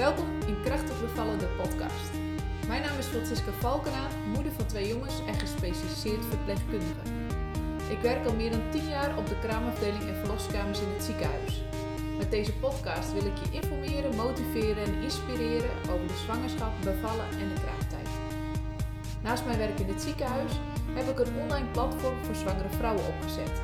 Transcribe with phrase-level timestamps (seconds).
[0.00, 2.10] Welkom in Krachtig Bevallen, de podcast.
[2.66, 7.04] Mijn naam is Francisca Valkenaar, moeder van twee jongens en gespecialiseerd verpleegkundige.
[7.90, 11.62] Ik werk al meer dan 10 jaar op de kraamafdeling en verloskamers in het ziekenhuis.
[12.18, 17.48] Met deze podcast wil ik je informeren, motiveren en inspireren over de zwangerschap, bevallen en
[17.54, 18.08] de kraamtijd.
[19.22, 20.52] Naast mijn werk in het ziekenhuis
[20.94, 23.60] heb ik een online platform voor zwangere vrouwen opgezet.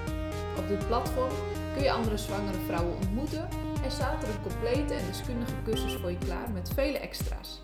[0.59, 1.33] Op dit platform
[1.75, 3.49] kun je andere zwangere vrouwen ontmoeten
[3.87, 7.61] en staat er een complete en deskundige cursus voor je klaar met vele extra's.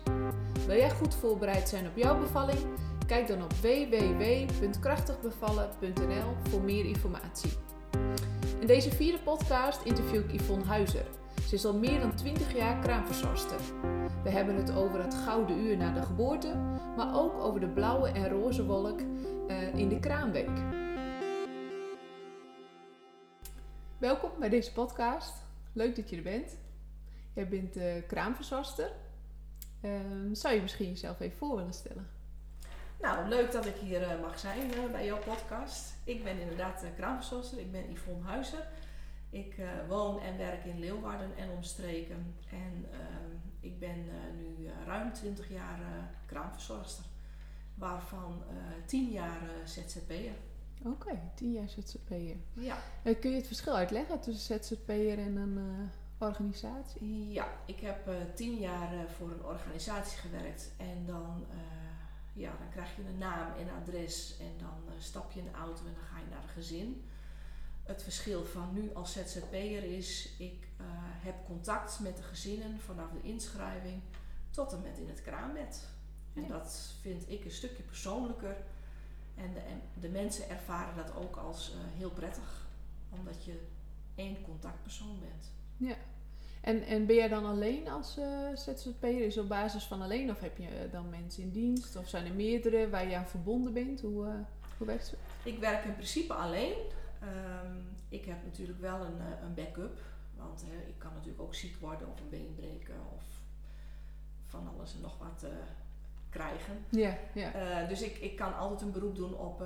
[0.67, 2.59] Wil jij goed voorbereid zijn op jouw bevalling?
[3.07, 7.51] Kijk dan op www.krachtigbevallen.nl voor meer informatie.
[8.59, 11.05] In deze vierde podcast interview ik Yvonne Huizer.
[11.47, 13.59] Ze is al meer dan 20 jaar kraamverzorgster.
[14.23, 16.55] We hebben het over het gouden uur na de geboorte,
[16.95, 19.05] maar ook over de blauwe en roze wolk uh,
[19.75, 20.49] in de kraamweek.
[23.97, 25.42] Welkom bij deze podcast.
[25.73, 26.57] Leuk dat je er bent.
[27.33, 28.91] Jij bent uh, kraamverzorgster.
[29.81, 29.91] Uh,
[30.31, 32.07] zou je misschien jezelf even voor willen stellen?
[33.01, 35.93] Nou, leuk dat ik hier uh, mag zijn uh, bij jouw podcast.
[36.03, 37.59] Ik ben inderdaad kraamverzorgster.
[37.59, 38.67] Ik ben Yvonne Huizen.
[39.29, 39.55] Ik
[39.87, 42.35] woon en werk in Leeuwarden en omstreken.
[42.51, 44.05] En ehm, ik ben
[44.37, 45.79] nu ruim 20 jaar
[46.25, 47.05] kraamverzorgster.
[47.75, 48.43] Waarvan
[48.85, 50.35] 10 jaar ZZP'er.
[50.85, 52.37] Oké, okay, 10 jaar ZZP'er.
[52.53, 52.77] Ja.
[53.03, 57.31] kun je het verschil uitleggen tussen ZZP'er en een organisatie?
[57.31, 60.71] Ja, ik heb tien jaar voor een organisatie gewerkt.
[60.77, 61.45] En dan
[62.33, 65.51] ja, dan krijg je een naam en adres en dan uh, stap je in de
[65.51, 67.03] auto en dan ga je naar een gezin.
[67.83, 73.11] Het verschil van nu als ZZP'er is, ik uh, heb contact met de gezinnen vanaf
[73.11, 74.01] de inschrijving
[74.49, 75.87] tot en met in het kraambed.
[76.33, 76.47] En ja.
[76.47, 78.55] dat vind ik een stukje persoonlijker.
[79.35, 82.67] En de, en de mensen ervaren dat ook als uh, heel prettig,
[83.09, 83.59] omdat je
[84.15, 85.51] één contactpersoon bent.
[85.77, 85.95] Ja.
[86.61, 89.25] En, en ben jij dan alleen als uh, ZZP'er?
[89.25, 91.95] Is op basis van alleen of heb je dan mensen in dienst?
[91.95, 94.01] Of zijn er meerdere waar je aan verbonden bent?
[94.01, 94.33] Hoe, uh,
[94.77, 95.19] hoe werkt het?
[95.43, 96.75] Ik werk in principe alleen.
[97.23, 99.99] Um, ik heb natuurlijk wel een, een backup.
[100.37, 103.23] Want ik kan natuurlijk ook ziek worden of een been breken of
[104.45, 105.45] van alles en nog wat
[106.33, 106.85] krijgen.
[106.89, 107.83] Ja, ja.
[107.87, 109.63] dus ik, ik kan altijd een beroep doen op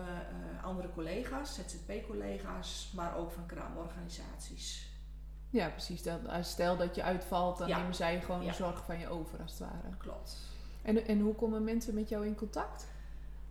[0.64, 4.92] andere collega's, ZZP-collega's, maar ook van kraamorganisaties.
[5.50, 6.04] Ja, precies.
[6.04, 7.78] Dat, stel dat je uitvalt, dan ja.
[7.78, 9.98] nemen zij gewoon de zorg van je over, als het ware.
[9.98, 10.38] Klopt.
[10.82, 12.88] En, en hoe komen mensen met jou in contact?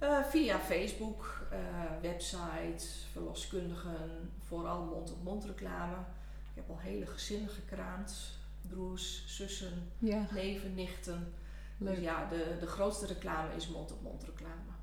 [0.03, 1.47] Uh, via Facebook,
[2.03, 5.97] website, verloskundigen, vooral mond-op-mond reclame.
[6.51, 8.39] Ik heb al hele gezinnen gekraamd.
[8.69, 9.93] Broers, zussen,
[10.33, 11.35] neven, nichten.
[11.79, 11.95] Leuk.
[11.95, 14.75] Dus ja, de, de grootste reclame is mond-op-mond reclame.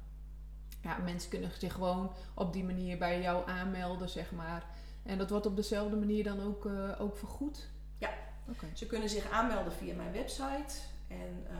[0.81, 4.65] Ja, mensen kunnen zich gewoon op die manier bij jou aanmelden, zeg maar.
[5.03, 7.69] En dat wordt op dezelfde manier dan ook, uh, ook vergoed?
[7.97, 8.09] Ja,
[8.49, 8.69] okay.
[8.73, 10.79] ze kunnen zich aanmelden via mijn website.
[11.07, 11.57] En uh,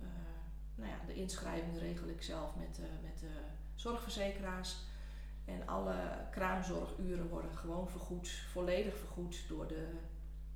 [0.00, 0.08] uh,
[0.74, 3.40] nou ja, de inschrijving regel ik zelf met, met de
[3.74, 4.76] zorgverzekeraars.
[5.44, 5.94] En alle
[6.30, 9.88] kraamzorguren worden gewoon vergoed, volledig vergoed door de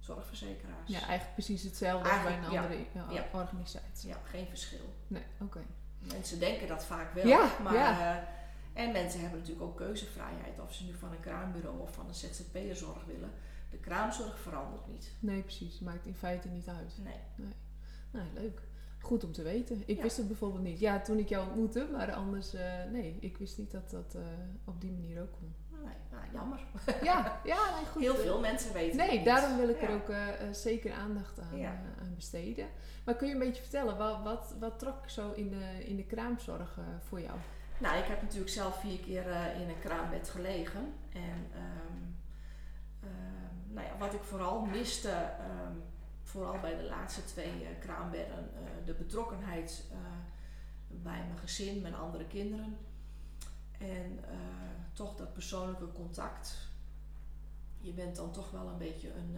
[0.06, 0.88] zorgverzekeraars.
[0.88, 3.26] Ja, eigenlijk precies hetzelfde als bij een andere ja, ja.
[3.32, 4.08] organisatie.
[4.08, 4.94] Ja, geen verschil.
[5.06, 5.44] Nee, oké.
[5.44, 5.66] Okay.
[5.98, 8.28] Mensen denken dat vaak wel, ja, maar ja.
[8.72, 12.14] En mensen hebben natuurlijk ook keuzevrijheid of ze nu van een kraambureau of van een
[12.14, 13.30] ZZP'er zorg willen.
[13.70, 15.12] De kraamzorg verandert niet.
[15.18, 15.78] Nee, precies.
[15.80, 16.94] Maakt in feite niet uit.
[17.04, 17.20] Nee.
[18.10, 18.24] nee.
[18.34, 18.60] Leuk.
[18.98, 19.82] Goed om te weten.
[19.86, 20.78] Ik wist het bijvoorbeeld niet.
[20.78, 24.22] Ja, toen ik jou ontmoette, maar anders, uh, nee, ik wist niet dat dat uh,
[24.64, 25.54] op die manier ook kon.
[25.84, 26.58] Nee, nou, jammer.
[27.02, 28.02] Ja, ja nee, goed.
[28.02, 29.88] Heel veel mensen weten Nee, daarom wil ik ja.
[29.88, 31.64] er ook uh, zeker aandacht aan,
[32.00, 32.68] aan, besteden.
[33.04, 36.04] Maar kun je een beetje vertellen, wat, wat, wat trok zo in de, in de
[36.04, 36.78] kraamzorg
[37.08, 37.38] voor jou?
[37.78, 39.26] Nou, ik heb natuurlijk zelf vier keer
[39.60, 40.92] in een kraambed gelegen.
[41.12, 42.16] En um,
[43.02, 45.30] um, nou ja, wat ik vooral miste,
[45.68, 45.82] um,
[46.22, 48.50] vooral bij de laatste twee kraambedden,
[48.84, 49.84] de betrokkenheid
[50.88, 52.76] bij mijn gezin, mijn andere kinderen.
[53.78, 54.20] En
[54.92, 56.68] toch dat persoonlijke contact.
[57.80, 59.36] Je bent dan toch wel een beetje een,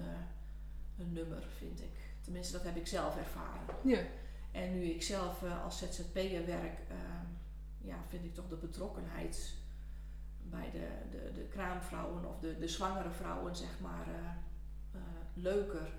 [0.99, 2.11] een nummer, vind ik.
[2.21, 3.65] Tenminste, dat heb ik zelf ervaren.
[3.85, 4.01] Ja.
[4.53, 6.79] En nu ik zelf als ZZP'er werk
[7.89, 9.55] ja, vind ik toch de betrokkenheid
[10.43, 14.15] bij de, de, de kraamvrouwen of de, de zwangere vrouwen, zeg maar, uh,
[14.95, 15.01] uh,
[15.35, 15.93] leuker.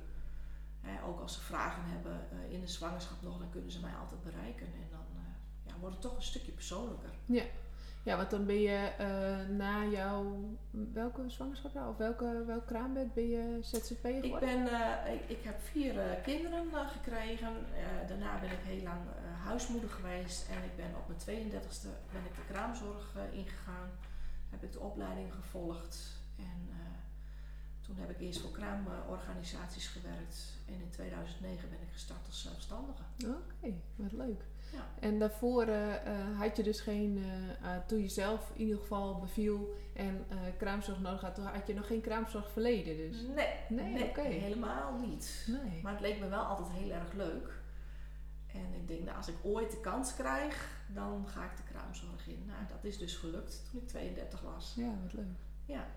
[0.81, 3.95] Hè, ook als ze vragen hebben uh, in de zwangerschap nog, dan kunnen ze mij
[3.95, 4.65] altijd bereiken.
[4.65, 5.05] En dan
[5.63, 7.13] ja, wordt het toch een stukje persoonlijker.
[7.25, 7.43] Ja.
[8.09, 8.91] Ja, want dan ben je
[9.49, 10.49] na jouw,
[10.93, 14.23] welke zwangerschap of welke, welk kraambed ben je ZZP geworden?
[14.23, 14.63] Ik, ben,
[15.13, 17.53] ik, ik, heb vier kinderen gekregen.
[18.07, 19.01] daarna ben ik heel lang
[19.43, 23.89] huismoeder geweest en ik ben op mijn 32e ben ik de kraamzorg ingegaan.
[24.49, 26.69] Heb ik de opleiding gevolgd en
[27.81, 33.03] toen heb ik eerst voor kraamorganisaties gewerkt en in 2009 ben ik gestart als zelfstandige.
[33.25, 34.43] Oké, wat leuk.
[34.71, 34.85] Ja.
[34.99, 37.23] En daarvoor eh, eh, had je dus geen,
[37.61, 40.25] eh, toen je zelf in ieder geval beviel en
[40.57, 43.21] kraamzorg nodig had, toen had je nog geen kraamzorg verleden dus?
[43.21, 45.47] Nee, Nee, helemaal niet.
[45.47, 45.81] Nee.
[45.83, 47.57] Maar het leek me wel altijd heel erg leuk.
[48.47, 52.27] En ik denk, nou, als ik ooit de kans krijg, dan ga ik de kraamzorg
[52.27, 52.43] in.
[52.47, 54.73] Nou, dat is dus gelukt toen ik 32 was.
[54.77, 55.25] Ja, wat leuk.
[55.65, 55.87] Ja.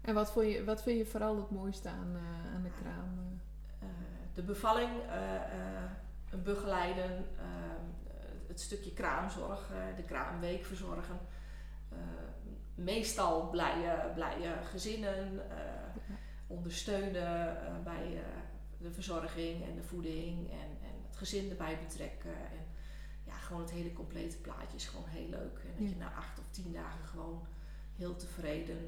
[0.00, 2.16] En wat, vond je, wat vind je vooral het mooiste aan,
[2.54, 3.18] aan de kraam?
[3.18, 3.86] eh?
[3.88, 7.44] Eh, de bevalling eh, begeleiden, eh,
[8.54, 11.18] het stukje kraamzorg, de kraamweek verzorgen.
[11.88, 11.98] Eh,
[12.74, 15.56] meestal blije, blije gezinnen, eh,
[16.46, 18.22] ondersteunen eh, bij
[18.78, 22.34] de verzorging en de voeding en, en het gezin erbij betrekken.
[22.34, 22.64] En
[23.24, 25.58] ja, gewoon het hele complete plaatje is gewoon heel leuk.
[25.58, 25.88] En dat Ja.
[25.88, 27.46] je na acht of tien dagen gewoon
[27.96, 28.78] heel tevreden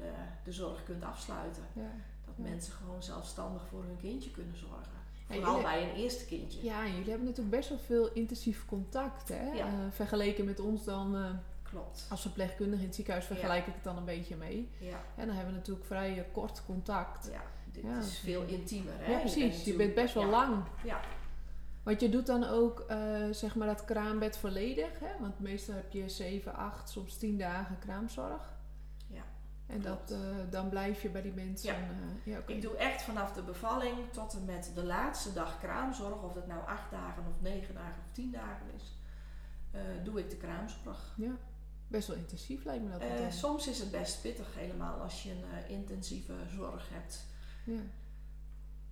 [0.43, 1.63] de zorg kunt afsluiten.
[1.73, 1.91] ja.
[2.25, 2.43] Dat Ja.
[2.43, 4.96] mensen gewoon zelfstandig voor hun kindje kunnen zorgen.
[5.27, 6.63] Vooral jullie- bij een eerste kindje.
[6.63, 9.51] ja, en jullie hebben natuurlijk best wel veel intensief contact, hè?
[9.51, 9.65] Ja.
[9.65, 11.21] Eh, vergeleken met ons dan, eh,
[11.63, 12.05] Klopt.
[12.09, 13.33] als verpleegkundige in het ziekenhuis, Ja.
[13.35, 14.69] vergelijk ik het dan een beetje mee.
[14.79, 17.29] Ja, En dan hebben we natuurlijk vrij eh, kort contact.
[17.31, 17.41] ja.
[17.71, 17.97] dit Ja.
[17.99, 18.93] is veel intiemer.
[18.97, 19.11] Hè?
[19.11, 19.63] Ja, precies.
[19.63, 20.63] Je bent best wel lang.
[20.83, 20.99] Ja,
[21.83, 22.85] Want je doet dan ook
[23.31, 25.07] zeg maar dat kraambed volledig, hè?
[25.19, 28.56] Want meestal heb je 7, 8, soms 10 dagen kraamzorg.
[29.67, 30.19] En dat, eh,
[30.49, 31.73] dan blijf je bij die mensen.
[31.73, 31.79] Ja.
[31.79, 32.41] eh, ja.
[32.45, 36.47] Ik doe echt vanaf de bevalling tot en met de laatste dag kraamzorg, of dat
[36.47, 38.97] nou acht dagen of negen dagen of tien dagen is,
[39.71, 41.13] eh, doe ik de kraamzorg.
[41.17, 41.37] Ja,
[41.87, 43.33] best wel intensief lijkt me dat.
[43.33, 47.25] Soms is het best pittig helemaal als je een intensieve zorg hebt.
[47.63, 47.81] ja.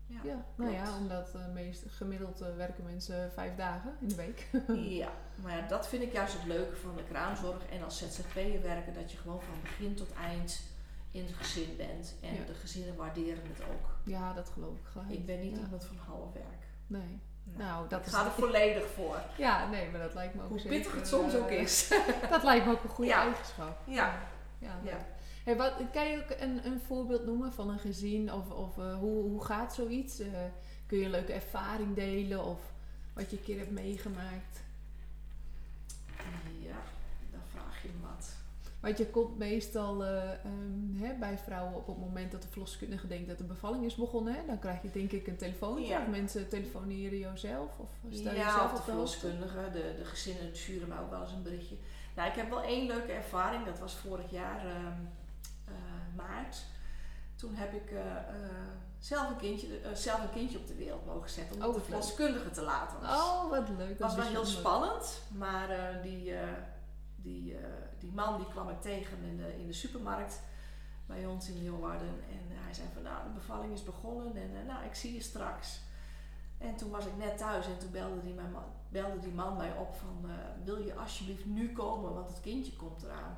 [0.07, 4.16] Ja, Ja, nou ja, omdat eh, meest, gemiddeld eh, werken mensen vijf dagen in de
[4.16, 4.48] week.
[5.00, 8.62] Ja, maar ja, dat vind ik juist het leuke van de kraamzorg en als ZZP'er
[8.62, 10.62] werken, dat je gewoon van begin tot eind
[11.12, 12.16] in het gezin bent.
[12.22, 12.46] En Ja.
[12.46, 13.90] de gezinnen waarderen het ook.
[14.04, 15.10] ja, dat geloof ik gelijk.
[15.10, 15.62] Ik ben niet ja.
[15.63, 16.63] iemand van half werk.
[16.88, 17.19] Nee.
[17.44, 19.18] Nou, Nou, dat ik is ga er volledig voor.
[19.38, 21.88] Ja, nee, maar dat lijkt me ook Hoe pittig het soms eh, ook is.
[22.30, 23.78] Dat lijkt me ook een goede eigenschap.
[23.86, 24.19] Ja.
[24.60, 24.98] Ja, Ja.
[25.45, 28.97] Hey, wat, kan je ook een, een voorbeeld noemen van een gezin of, of eh,
[28.97, 30.19] hoe, hoe gaat zoiets?
[30.19, 30.27] Eh,
[30.86, 32.59] kun je een leuke ervaring delen of
[33.13, 34.63] wat je een keer hebt meegemaakt?
[36.59, 36.77] Ja,
[37.31, 38.36] dan vraag je wat.
[38.80, 43.07] Want je komt meestal eh, ehm, hè, bij vrouwen op het moment dat de verloskundige
[43.07, 44.33] denkt dat de bevalling is begonnen.
[44.33, 44.45] Hè?
[44.45, 46.01] Dan krijg je denk ik een telefoontje Ja.
[46.01, 50.06] of mensen telefoneren jou zelf of stel Ja, zelf of op de verloskundige, de, de
[50.06, 51.75] gezinnen sturen mij ook wel eens een berichtje.
[52.15, 53.65] Nou, ik heb wel één leuke ervaring.
[53.65, 55.25] Dat was vorig jaar ehm, eh,
[56.16, 56.66] maart.
[57.36, 58.26] Toen heb ik eh, eh,
[59.00, 61.82] zelf, een kindje, eh, zelf een kindje op de wereld mogen zetten om Oh, de
[61.82, 62.98] verloskundige te laten.
[62.98, 63.98] Oh, wat leuk.
[63.98, 64.72] Dat was wel heel bijzonder.
[64.72, 66.34] spannend, maar die,
[67.16, 67.58] die,
[68.00, 70.42] die man die kwam ik tegen in de, in de supermarkt
[71.06, 72.08] bij ons in Leeuwarden.
[72.08, 75.80] En hij zei van nou, de bevalling is begonnen en nou, ik zie je straks.
[76.58, 79.58] En toen was ik net thuis en toen belde die, mijn man, belde die man
[79.58, 80.32] mij op van
[80.64, 83.38] wil je alsjeblieft nu komen, want het kindje komt eraan.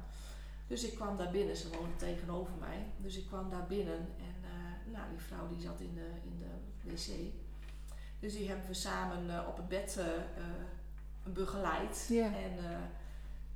[0.68, 2.86] Dus ik kwam daar binnen, ze woonde tegenover mij.
[2.98, 6.40] Dus ik kwam daar binnen en eh, nou, die vrouw die zat in de, in
[6.40, 7.34] de wc.
[8.20, 10.44] Dus die hebben we samen eh, op het bed eh,
[11.24, 12.06] begeleid.
[12.10, 12.26] Ja.
[12.26, 12.54] En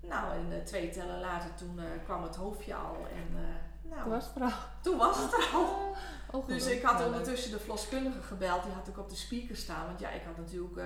[0.01, 2.95] nou, en twee tellen later toen kwam het hoofdje al.
[2.95, 3.39] En
[3.81, 4.69] nou, Dat was het verhaal.
[4.81, 5.95] toen was het er al.
[6.31, 8.63] Oh, Dus ik had ondertussen de verloskundige gebeld.
[8.63, 9.85] Die had ik op de speaker staan.
[9.85, 10.81] Want ja, ik had natuurlijk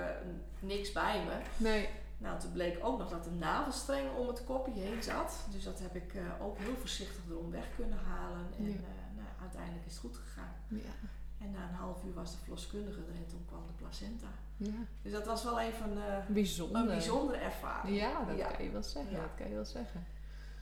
[0.60, 1.64] niks bij me.
[1.64, 1.88] Nee,
[2.26, 5.38] Nou, toen bleek ook nog dat een navelstreng om het kopje heen zat.
[5.50, 8.46] Dus dat heb ik eh, ook heel voorzichtig erom weg kunnen halen.
[8.58, 8.70] En Ja.
[8.70, 10.52] eh, nou, uiteindelijk is het goed gegaan.
[10.68, 10.94] ja.
[11.40, 14.26] En na een half uur was de verloskundige er en toen kwam de placenta.
[14.56, 14.72] ja.
[15.02, 16.80] Dus dat was wel even eh, Bijzonder.
[16.80, 17.96] een bijzondere ervaring.
[17.96, 18.50] Ja, dat ja.
[18.50, 19.12] kan je wel zeggen.
[19.12, 19.20] Ja.
[19.20, 20.04] Dat kan je wel zeggen.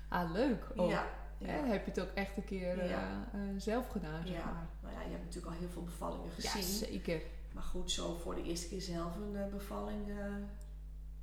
[0.08, 0.64] Ah, leuk.
[0.76, 0.88] Oh.
[0.90, 1.06] Ja,
[1.44, 1.64] Hè, ja.
[1.66, 3.24] heb je het ook echt een keer Ja.
[3.56, 4.44] zelf gedaan, zeg Ja.
[4.44, 4.66] maar.
[4.82, 6.88] Nou ja, je hebt natuurlijk al heel veel bevallingen Ja, gezien.
[6.88, 7.20] zeker.
[7.52, 10.06] maar goed, zo voor de eerste keer zelf een bevalling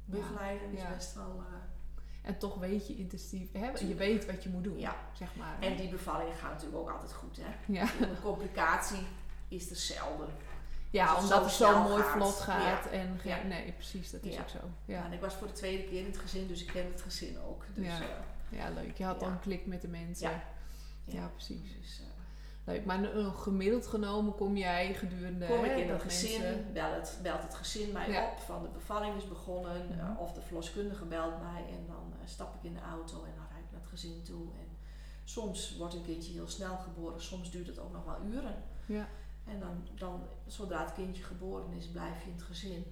[0.05, 1.43] begeleiden is best wel...
[1.47, 3.69] eh, En toch weet je intensief, hè?
[3.87, 4.95] je weet wat je moet doen, Ja.
[5.13, 5.55] zeg maar.
[5.59, 7.73] en die bevallingen gaan natuurlijk ook altijd goed, hè.
[7.73, 9.07] ja, Een complicatie
[9.47, 10.27] is er zelden.
[10.89, 12.11] ja het omdat het zo mooi gaat.
[12.11, 12.83] vlot gaat.
[12.83, 12.89] Ja.
[12.89, 13.41] En Ja.
[13.43, 14.57] Nee, precies, dat is ook zo.
[14.85, 15.05] Ja.
[15.05, 17.39] En ik was voor de tweede keer in het gezin, dus ik ken het gezin
[17.39, 17.65] ook.
[17.73, 17.99] Dus, Ja.
[18.67, 18.97] eh, leuk.
[18.97, 20.29] Je had dan klik met de mensen.
[20.29, 20.43] Ja.
[21.05, 21.77] Ja, precies.
[21.79, 22.07] Dus, eh,
[22.63, 22.85] Leuk.
[22.85, 23.03] Maar
[23.33, 25.45] gemiddeld genomen kom jij gedurende...
[25.45, 28.25] kom ik in het gezin, mensen- bel het, belt het gezin mij Ja.
[28.31, 29.85] op van de bevalling is begonnen.
[29.85, 29.99] Mhm.
[29.99, 33.33] eh, of de verloskundige belt mij en dan eh, stap ik in de auto en
[33.35, 34.41] dan rijd ik naar het gezin toe.
[34.59, 34.67] En
[35.23, 38.63] soms wordt een kindje heel snel geboren, soms duurt het ook nog wel uren.
[38.85, 39.07] Ja.
[39.45, 42.85] En dan, dan zodra het kindje geboren is, blijf je in het gezin.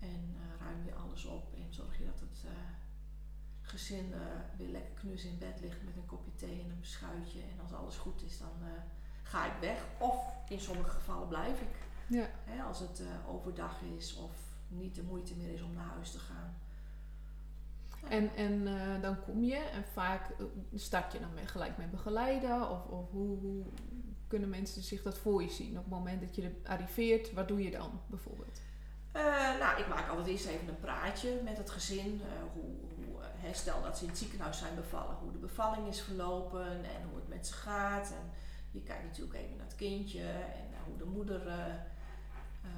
[0.00, 2.20] En eh, ruim je alles op en zorg je dat
[3.74, 4.20] gezin eh,
[4.56, 7.40] weer lekker knus in bed ligt met een kopje thee en een beschuitje.
[7.40, 8.82] En als alles goed is, dan eh,
[9.22, 11.76] ga ik weg of in sommige gevallen blijf ik.
[12.06, 12.28] Ja.
[12.44, 14.32] Hè, als het eh, overdag is of
[14.68, 16.54] niet de moeite meer is om naar huis te gaan.
[18.02, 18.08] Ja.
[18.08, 18.64] En, en
[19.00, 20.34] dan kom je en vaak
[20.74, 23.64] start je dan met, gelijk met begeleiden of, of hoe, hoe
[24.26, 25.78] kunnen mensen zich dat voor je zien?
[25.78, 28.60] Op het moment dat je er arriveert, wat doe je dan bijvoorbeeld?
[29.58, 32.20] Nou, ik maak altijd eerst even een praatje met het gezin.
[32.52, 32.64] hoe,
[33.52, 37.16] stel dat ze in het ziekenhuis zijn bevallen, hoe de bevalling is verlopen en hoe
[37.18, 38.10] het met ze gaat.
[38.10, 38.30] En
[38.70, 41.66] je kijkt natuurlijk even naar het kindje en eh, hoe de moeder, eh,
[42.62, 42.70] eh,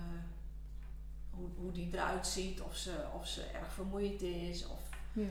[1.30, 4.66] hoe, hoe die eruit ziet, of ze, of ze erg vermoeid is.
[4.66, 4.80] Of,
[5.12, 5.26] Ja.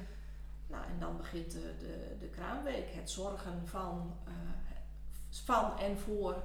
[0.68, 4.34] nou, en dan begint de, de, de kraamweek, het zorgen van, eh,
[5.30, 6.44] van en voor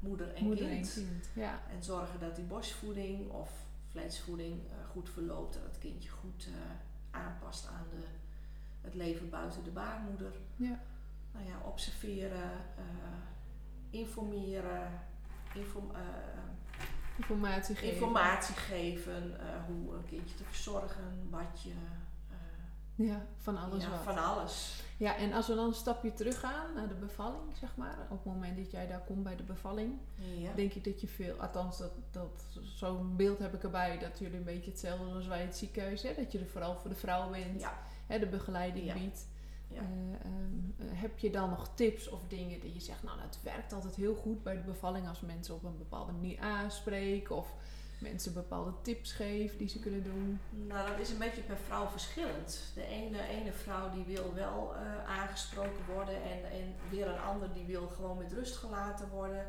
[0.00, 0.96] moeder en Moeder kind.
[0.96, 1.28] en kind.
[1.34, 1.60] Ja.
[1.76, 3.50] En zorgen dat die borstvoeding of
[3.90, 5.54] vleesvoeding eh, goed verloopt.
[5.54, 6.48] Dat het kindje goed
[7.10, 8.04] aanpast aan de,
[8.80, 10.32] het leven buiten de baarmoeder.
[10.56, 10.80] Ja.
[11.32, 12.84] Nou ja, observeren, eh,
[13.90, 15.00] informeren,
[15.54, 16.00] inform- eh,
[17.16, 17.92] Informatie geven.
[17.94, 19.40] informatie geven.
[19.40, 21.70] eh, hoe een kindje te verzorgen, badje.
[21.70, 21.76] eh,
[23.06, 24.00] Ja, van alles ja, wat.
[24.00, 24.82] van alles.
[24.96, 27.98] Ja, en als we dan een stapje terug gaan naar de bevalling, zeg maar.
[28.10, 29.92] Op het moment dat jij daar komt bij de bevalling,
[30.36, 30.52] Ja.
[30.54, 34.36] denk ik dat je veel, althans dat, dat, zo'n beeld heb ik erbij, dat jullie
[34.38, 36.96] een beetje hetzelfde als wij in het ziekenhuis, hè, dat je er vooral voor de
[36.96, 37.78] vrouw bent, Ja.
[38.06, 39.26] hè, de begeleiding biedt.
[39.68, 39.80] Ja.
[39.80, 39.82] Eh,
[40.24, 43.72] ehm, eh, heb je dan nog tips of dingen die je zegt, nou het werkt
[43.72, 47.54] altijd heel goed bij de bevalling als mensen op een bepaalde manier aanspreken of
[48.00, 50.40] mensen bepaalde tips geven die ze kunnen doen?
[50.50, 52.72] Nou, dat is een beetje per vrouw verschillend.
[52.74, 57.52] De ene, ene vrouw die wil wel eh, aangesproken worden en, en weer een ander
[57.52, 59.46] die wil gewoon met rust gelaten worden.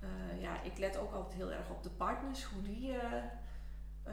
[0.00, 4.12] Eh, ja, ik let ook altijd heel erg op de partners, hoe die eh,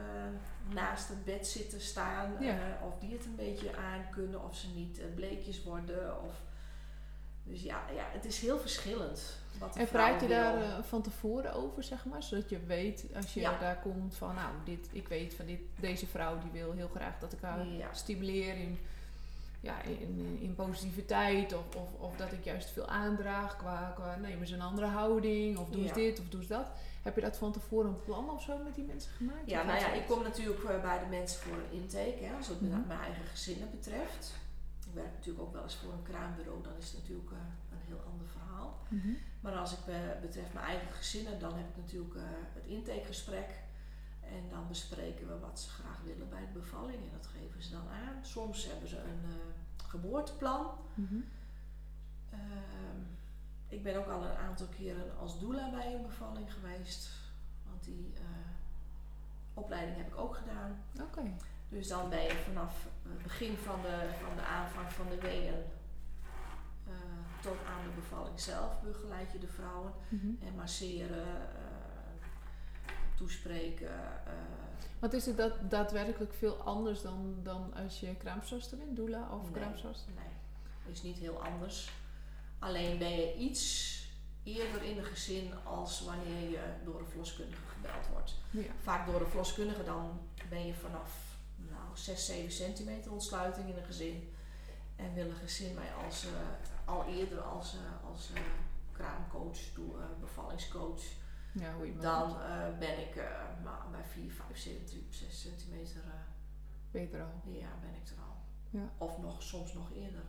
[0.74, 2.36] naast het bed zitten staan.
[2.40, 2.78] Ja.
[2.86, 6.22] of die het een beetje aan kunnen, of ze niet bleekjes worden.
[6.24, 6.42] Of...
[7.44, 9.20] Dus ja, ja, het is heel verschillend.
[9.58, 10.36] Wat En praat je wil.
[10.36, 12.22] daar eh, van tevoren over, zeg maar?
[12.22, 13.58] Zodat je weet, als je Ja.
[13.58, 17.18] daar komt, van nou, dit, ik weet van dit, deze vrouw die wil heel graag
[17.18, 17.92] dat ik haar Ja.
[17.92, 18.78] stimuleer in,
[19.60, 21.52] ja, in, in positiviteit.
[21.52, 25.58] Of, of, of dat ik juist veel aandraag qua, qua neem eens een andere houding.
[25.58, 25.94] Of doe eens Ja.
[25.94, 26.66] dit of doe eens dat.
[27.02, 29.46] Heb je dat van tevoren een plan of zo met die mensen gemaakt?
[29.50, 32.48] Ja, nou ja, ik kom natuurlijk eh, bij de mensen voor een intake, hè, als
[32.48, 32.86] het Mhm.
[32.86, 34.32] mijn eigen gezinnen betreft.
[34.92, 37.36] Ik werk natuurlijk ook wel eens voor een kraambureau, dan is het natuurlijk eh,
[37.72, 38.78] een heel ander verhaal.
[38.88, 39.12] Mhm.
[39.40, 42.22] Maar als ik be- betreft mijn eigen gezinnen, dan heb ik natuurlijk eh,
[42.54, 43.60] het intakegesprek.
[44.20, 47.70] En dan bespreken we wat ze graag willen bij de bevalling en dat geven ze
[47.70, 48.24] dan aan.
[48.24, 50.66] Soms hebben ze een eh, geboorteplan.
[50.94, 51.20] Mhm.
[52.30, 52.98] Ehm,
[53.68, 57.10] ik ben ook al een aantal keren als doula bij een bevalling geweest.
[57.68, 58.22] Want die eh,
[59.54, 60.82] opleiding heb ik ook gedaan.
[61.00, 61.20] Oké.
[61.72, 62.74] Dus dan ben je vanaf
[63.08, 65.54] het begin van de, van de aanvang van de weeën
[66.86, 66.92] eh,
[67.42, 69.92] tot aan de bevalling zelf begeleid je de vrouwen.
[70.08, 70.46] Mhm.
[70.46, 73.88] En masseren, eh, toespreken.
[74.26, 74.32] eh,
[74.98, 79.42] Want is het dat daadwerkelijk veel anders dan, dan als je kraamzorster bent, doula of
[79.42, 79.52] Nee.
[79.52, 80.12] kraamzorster?
[80.16, 81.90] nee, is niet heel anders.
[82.58, 83.90] Alleen ben je iets
[84.42, 88.34] eerder in een gezin als wanneer je door een verloskundige gebeld wordt.
[88.50, 88.72] Ja.
[88.82, 91.31] Vaak door een verloskundige dan ben je vanaf
[91.92, 94.34] nou, 6, 7 centimeter ontsluiting in een gezin.
[94.96, 96.30] En wil een gezin mij als, eh,
[96.84, 98.42] al eerder als, eh, als eh,
[98.92, 101.02] kraamcoach, doe, eh, bevallingscoach.
[101.52, 103.30] ja, hoe je maar Dan eh, ben ik eh,
[103.64, 106.02] nou, bij 4, 5 centimeter, 6 centimeter,
[106.90, 107.52] Beter al.
[107.52, 108.36] ja, ben ik er al.
[108.70, 108.92] Ja.
[108.98, 110.22] Of nog, soms nog eerder.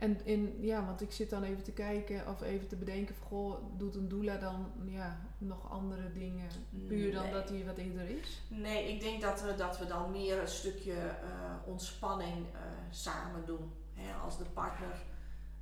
[0.00, 3.26] En in, ja, want ik zit dan even te kijken of even te bedenken van,
[3.26, 6.48] goh, doet een doula dan ja, nog andere dingen
[6.88, 7.32] puur dan Nee.
[7.32, 8.42] dat hij wat eerder is?
[8.48, 13.46] Nee, ik denk dat we, dat we dan meer een stukje eh, ontspanning eh, samen
[13.46, 13.72] doen.
[13.92, 15.02] Hè, als de partner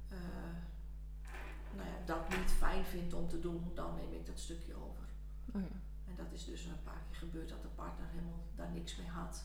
[0.09, 0.18] eh,
[1.76, 5.04] nou ja, dat niet fijn vindt om te doen, dan neem ik dat stukje over.
[5.54, 5.76] Oh ja.
[6.09, 9.09] En dat is dus een paar keer gebeurd dat de partner helemaal daar niks mee
[9.09, 9.45] had.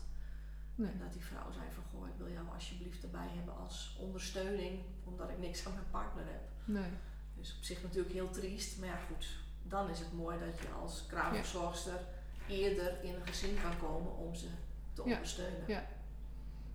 [0.74, 0.90] Nee.
[0.90, 4.80] En dat die vrouw zei van, goh, ik wil jou alsjeblieft erbij hebben als ondersteuning,
[5.04, 6.40] omdat ik niks aan mijn partner heb.
[6.64, 6.90] Nee.
[7.36, 9.26] Dus op zich natuurlijk heel triest, maar ja goed,
[9.62, 12.00] dan is het mooi dat je als kraamverzorgster
[12.48, 14.46] eerder in een gezin kan komen om ze
[14.92, 15.12] te Ja.
[15.12, 15.64] ondersteunen.
[15.66, 15.86] Ja.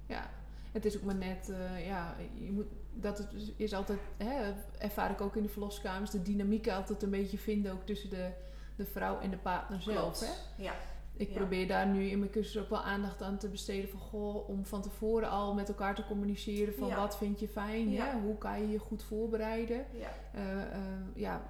[0.06, 0.30] Ja,
[0.72, 5.12] het is ook maar net, eh, ja, je moet, dat het is- altijd, hè, ervaar
[5.12, 8.32] ik ook in de verloskamers, de dynamiek altijd een beetje vinden ook tussen de,
[8.76, 10.20] de vrouw en de partner zelf.
[10.20, 10.64] Hè?
[10.64, 10.74] Ja,
[11.20, 14.50] Ik probeer daar nu in mijn cursus ook wel aandacht aan te besteden van goh,
[14.50, 18.06] om van tevoren al met elkaar te communiceren van wat vind je fijn, Ja.
[18.06, 18.20] hè?
[18.20, 20.42] hoe kan je je goed voorbereiden, ja, eh,
[21.16, 21.42] ja,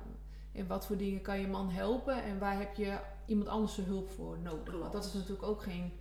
[0.51, 3.81] en wat voor dingen kan je man helpen en waar heb je iemand anders de
[3.81, 4.79] hulp voor nodig.
[4.79, 5.91] Want dat is natuurlijk ook geen,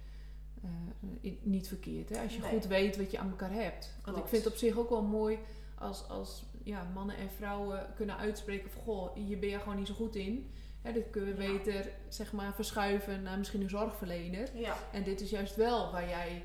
[1.23, 2.23] eh, niet verkeerd hè?
[2.23, 2.51] als je Nee.
[2.51, 3.95] goed weet wat je aan elkaar hebt.
[4.05, 5.39] Want ik vind het op zich ook wel mooi
[5.75, 9.87] als, als ja, mannen en vrouwen kunnen uitspreken van goh, hier ben je gewoon niet
[9.87, 10.51] zo goed in.
[10.83, 11.53] Hè, dit kunnen we Ja.
[11.53, 14.49] beter zeg maar, verschuiven naar misschien een zorgverlener.
[14.55, 16.45] Ja, En dit is juist wel waar jij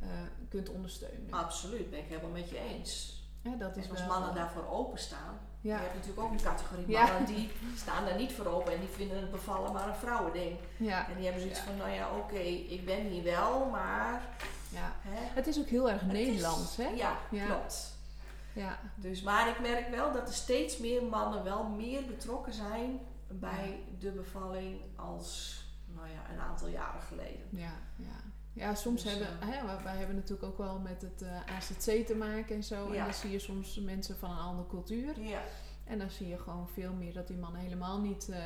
[0.00, 0.08] eh,
[0.48, 1.26] kunt ondersteunen.
[1.30, 1.90] absoluut.
[1.90, 3.22] Ben ik helemaal met je eens.
[3.42, 5.38] Ja, dat is En als wel, mannen daarvoor openstaan.
[5.60, 7.02] ja, Je hebt natuurlijk ook een categorie Ja.
[7.06, 10.56] mannen die staan daar niet voor open en die vinden het bevallen maar een vrouwending.
[10.76, 11.64] ja, En die hebben zoiets Ja.
[11.66, 14.22] van, nou ja, oké, ik ben hier wel, maar...
[14.68, 14.92] ja.
[15.00, 16.88] Hè, Het is ook heel erg is- Nederlands, hè?
[16.88, 17.44] Ja, Ja.
[17.46, 17.92] klopt.
[18.52, 23.00] Ja, Dus, maar ik merk wel dat er steeds meer mannen wel meer betrokken zijn
[23.40, 27.46] bij de bevalling als nou ja, een aantal jaren geleden.
[27.50, 28.32] ja, ja.
[28.52, 32.06] Ja, soms Dus, hebben eh, hè, wij- hebben natuurlijk ook wel met het eh, AZC
[32.06, 32.90] te maken en zo.
[32.92, 35.20] En dan zie je soms mensen van een andere cultuur.
[35.20, 35.40] Ja,
[35.84, 38.40] En dan zie je gewoon veel meer dat die mannen helemaal niet eh,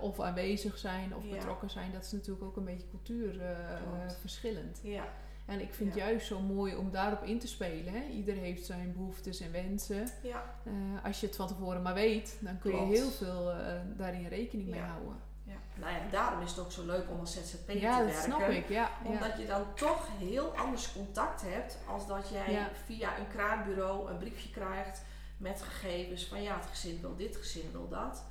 [0.00, 1.30] of aanwezig zijn of Ja.
[1.30, 1.92] betrokken zijn.
[1.92, 4.80] Dat is natuurlijk ook een beetje cultuurverschillend.
[4.82, 5.04] Ja,
[5.46, 6.06] En ik vind het Ja.
[6.08, 7.92] juist zo mooi om daarop in te spelen.
[7.92, 8.04] Hè?
[8.08, 10.08] Ieder heeft zijn behoeftes en wensen.
[10.22, 10.72] ja, Eh,
[11.04, 14.68] als je het van tevoren maar weet, dan kun je heel veel eh, daarin rekening
[14.68, 15.16] mee houden.
[15.44, 15.54] ja.
[15.74, 18.32] Nou ja, daarom is het ook zo leuk om als ZZP'er Ja, te dat werken.
[18.32, 18.68] snap ik.
[18.68, 19.10] Ja, ja.
[19.10, 24.18] Omdat je dan toch heel anders contact hebt als dat jij via een kraambureau een
[24.18, 25.02] briefje krijgt
[25.36, 28.24] met gegevens van ja, het gezin wil dit, het gezin wil dat.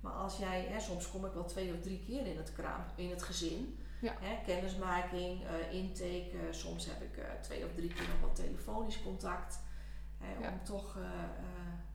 [0.00, 2.84] Maar als jij, hè, soms kom ik wel twee of drie keer in het, kraam,
[2.94, 3.78] in het gezin.
[4.02, 4.14] Ja.
[4.20, 6.30] Hè, kennismaking, eh, intake.
[6.30, 9.60] eh, soms heb ik eh, twee of drie keer nog wat telefonisch contact.
[10.18, 10.48] Hè, Ja.
[10.52, 10.96] Om toch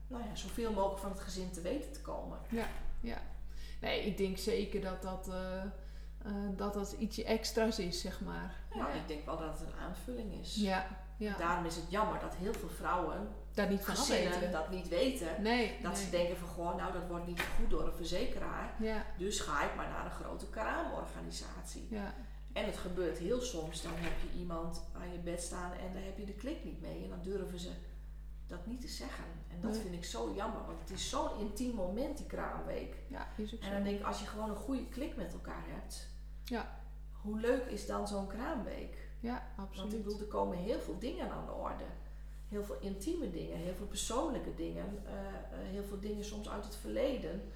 [0.08, 2.40] nou ja, zoveel mogelijk van het gezin te weten te komen.
[3.82, 5.32] Nee, ik denk zeker dat dat,
[6.56, 8.56] dat dat ietsje extra's is, zeg maar.
[8.76, 10.56] Ja, ik denk wel dat het een aanvulling is.
[10.56, 10.88] ja,
[11.18, 11.38] ja.
[11.38, 14.52] Daarom is het jammer dat heel veel vrouwen, daar niet van afweten.
[14.52, 15.42] dat niet weten.
[15.42, 16.02] Nee, Dat nee.
[16.04, 18.74] ze denken van gewoon, nou dat wordt niet goed door een verzekeraar.
[18.80, 21.88] Ja, Dus ga ik maar naar een grote kraamorganisatie.
[21.90, 22.14] ja,
[22.54, 26.04] En het gebeurt heel soms, dan heb je iemand aan je bed staan en daar
[26.04, 27.04] heb je de klik niet mee.
[27.04, 27.70] En dan durven ze
[28.48, 29.24] dat niet te zeggen.
[29.48, 29.82] En dat Nee.
[29.82, 32.96] vind ik zo jammer, want het is zo'n intiem moment, die kraamweek.
[33.08, 35.64] ja, is ook En dan denk ik, als je gewoon een goede klik met elkaar
[35.68, 36.10] hebt,
[36.44, 36.80] Ja.
[37.12, 39.06] hoe leuk is dan zo'n kraamweek?
[39.20, 40.04] Ja, Want ik absoluut.
[40.04, 41.84] bedoel, er komen heel veel dingen aan de orde.
[42.50, 46.64] Heel veel intieme dingen, heel veel persoonlijke dingen, eh, eh, heel veel dingen soms uit
[46.64, 47.52] het verleden.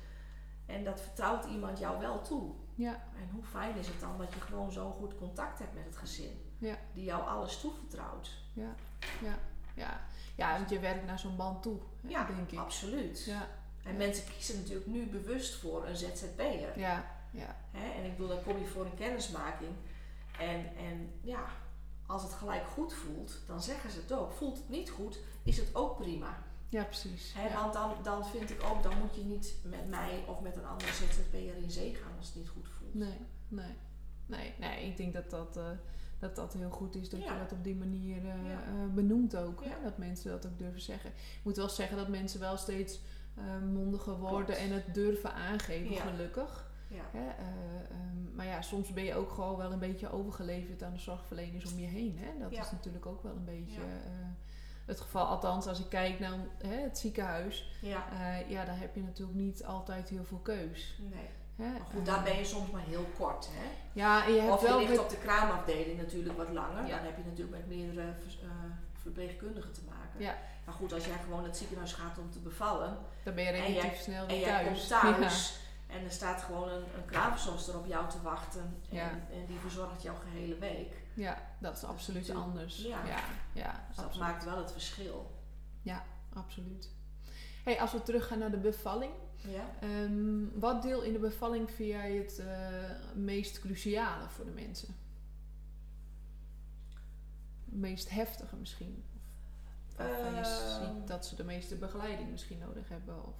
[0.65, 2.51] En dat vertrouwt iemand jou wel toe.
[2.75, 5.85] Ja, En hoe fijn is het dan dat je gewoon zo'n goed contact hebt met
[5.85, 6.41] het gezin.
[6.57, 6.77] Ja.
[6.93, 8.29] Die jou alles toevertrouwt.
[8.53, 8.75] ja,
[9.75, 10.01] ja.
[10.35, 12.59] Ja, want je werkt naar zo'n band toe, hè, Ja, denk ik.
[12.59, 13.23] absoluut.
[13.25, 13.47] Ja,
[13.83, 16.79] En mensen kiezen natuurlijk nu bewust voor een ZZP'er.
[16.79, 17.91] ja, ja, Hè?
[17.91, 19.71] En ik bedoel, dan kom je voor een kennismaking.
[20.39, 21.45] En, en ja,
[22.11, 24.31] als het gelijk goed voelt, dan zeggen ze het ook.
[24.31, 26.43] Voelt het niet goed, is het ook prima.
[26.69, 27.33] ja precies.
[27.33, 27.53] Ja.
[27.61, 30.65] Want dan, dan vind ik ook, dan moet je niet met mij of met een
[30.65, 32.93] andere ZZP'er in zee gaan als het niet goed voelt.
[32.93, 33.75] Nee, nee,
[34.25, 34.85] nee, nee.
[34.85, 35.69] Ik denk dat dat, eh,
[36.19, 37.33] dat, dat heel goed is dat Ja.
[37.33, 38.63] je dat op die manier eh, Ja.
[38.63, 39.63] eh, benoemt ook.
[39.65, 39.71] Hè?
[39.83, 41.09] Dat mensen dat ook durven zeggen.
[41.09, 42.99] Ik moet wel zeggen dat mensen wel steeds
[43.73, 44.61] mondiger worden Klopt.
[44.61, 46.70] en het durven aangeven, gelukkig.
[46.91, 47.01] Ja.
[47.11, 47.27] Hè?
[47.29, 47.45] eh,
[47.91, 51.71] ehm, maar ja, soms ben je ook gewoon wel een beetje overgeleverd aan de zorgverleners
[51.73, 52.17] om je heen.
[52.19, 52.39] Hè?
[52.39, 52.61] Dat Ja.
[52.61, 54.27] is natuurlijk ook wel een beetje eh,
[54.85, 55.25] het geval.
[55.25, 58.05] Althans, als ik kijk naar hè, het ziekenhuis, ja.
[58.11, 60.99] eh, ja, daar heb je natuurlijk niet altijd heel veel keus.
[61.11, 61.29] Nee.
[61.55, 63.49] Maar goed, daar ben je soms maar heel kort.
[63.51, 63.69] Hè?
[63.93, 66.87] Ja, en je hebt Of je wel ligt met- op de kraamafdeling natuurlijk wat langer.
[66.87, 66.95] Ja.
[66.95, 68.13] Dan heb je natuurlijk met meerdere
[69.01, 70.19] verpleegkundigen te maken.
[70.19, 70.37] Ja.
[70.65, 73.49] Maar goed, als jij gewoon naar het ziekenhuis gaat om te bevallen Dan ben je
[73.49, 74.87] En relatief jij- snel en weer jij thuis.
[74.87, 75.59] komt thuis
[75.91, 79.09] en er staat gewoon een, een kraamverzorgster op jou te wachten en, Ja.
[79.09, 80.93] en die verzorgt jouw gehele week.
[81.13, 82.77] Ja, ja dat is absoluut natuurlijk- anders.
[82.81, 83.05] ja.
[83.05, 83.19] Ja,
[83.53, 84.27] ja, Dus dat absoluut.
[84.27, 85.39] maakt wel het verschil.
[86.33, 86.89] absoluut.
[87.63, 89.11] Hey, als we teruggaan naar de bevalling.
[89.35, 89.69] Ja?
[89.81, 94.95] ehm, wat deel in de bevalling vind jij het eh, meest cruciale voor de mensen?
[97.65, 99.03] meest heftige misschien?
[99.89, 100.83] Of waarvan je Ehm.
[100.95, 103.25] ziet dat ze de meeste begeleiding misschien nodig hebben?
[103.27, 103.35] Of...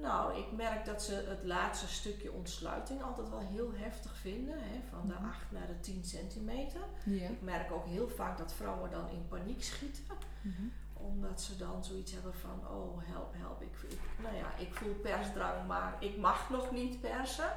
[0.00, 4.54] Nou, ik merk dat ze het laatste stukje ontsluiting altijd wel heel heftig vinden.
[4.58, 4.80] Hè?
[4.90, 5.24] Van de Mhm.
[5.24, 6.80] 8 naar de 10 centimeter.
[7.04, 7.28] Ja.
[7.28, 10.04] Ik merk ook heel vaak dat vrouwen dan in paniek schieten.
[10.40, 10.62] Mhm.
[10.92, 13.62] Omdat ze dan zoiets hebben van, oh help, help.
[13.62, 17.52] Ik, ik, nou ja, ik voel persdrang, maar ik mag nog niet persen.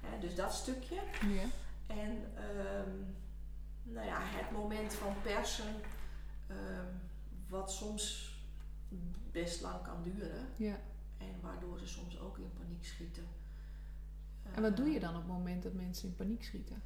[0.00, 0.94] Hè, dus dat stukje.
[1.28, 1.44] ja.
[1.86, 2.90] En ehm,
[3.82, 5.74] nou ja, het moment van persen,
[6.46, 6.86] ehm,
[7.48, 8.34] wat soms
[9.32, 10.46] best lang kan duren.
[10.56, 10.76] ja.
[11.22, 13.26] En waardoor ze soms ook in paniek schieten.
[14.54, 16.82] En wat doe je Eh, dan op het moment dat mensen in paniek schieten?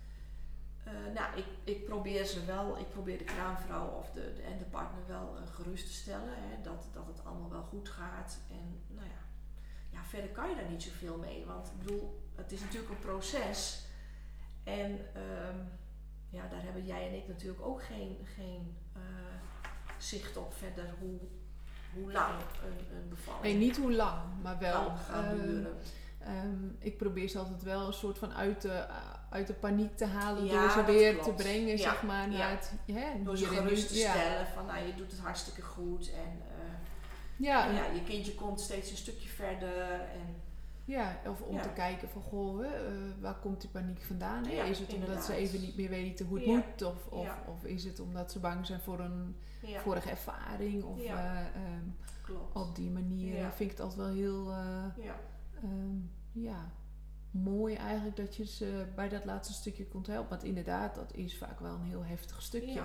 [0.85, 4.59] Eh, nou, ik, ik probeer ze wel, ik probeer de kraamvrouw of de, de- en
[4.59, 6.29] de partner wel eh, gerust te stellen.
[6.49, 8.39] Hè, dat, dat het allemaal wel goed gaat.
[8.51, 9.21] En nou ja,
[9.93, 11.45] ja, verder kan je daar niet zoveel mee.
[11.47, 13.85] Want ik bedoel, het is natuurlijk een proces.
[14.65, 15.59] En ehm,
[16.31, 18.77] ja, daar hebben jij en ik natuurlijk ook geen, geen
[19.99, 21.19] zicht op verder hoe,
[22.03, 22.33] hoe lang
[22.65, 24.93] een, een bevalling Nee, niet hoe lang, maar wel.
[25.11, 25.77] gaan ehm, duren.
[26.19, 29.97] ehm, ik probeer ze altijd wel een soort van uit de, uh, uit de paniek
[29.97, 31.25] te halen Ja, door ze weer klopt.
[31.37, 32.49] te brengen, Ja, zeg maar, naar ja.
[32.49, 36.65] het Door ze gerust te stellen van nou je doet het hartstikke goed en eh,
[37.37, 40.37] Ja, ja, je kindje komt steeds een stukje verder en
[40.87, 41.63] Ja, of om Ja.
[41.63, 42.73] te kijken van, goh, eh,
[43.21, 44.45] waar komt die paniek vandaan?
[44.45, 46.53] Ja, is het omdat ze even niet meer weten hoe het Ja.
[46.53, 46.83] moet?
[46.83, 49.37] Of, of, of is het omdat ze bang zijn voor een
[49.83, 50.83] vorige ervaring?
[50.85, 51.51] Of Ja.
[52.23, 52.57] klopt.
[52.57, 55.15] op die manier vind ik het altijd wel heel eh, Ja,
[55.63, 55.97] ehm,
[56.33, 56.71] ja,
[57.31, 60.31] mooi eigenlijk dat je ze bij dat laatste stukje kunt helpen.
[60.31, 62.83] Want inderdaad, dat is vaak wel een heel heftig stukje.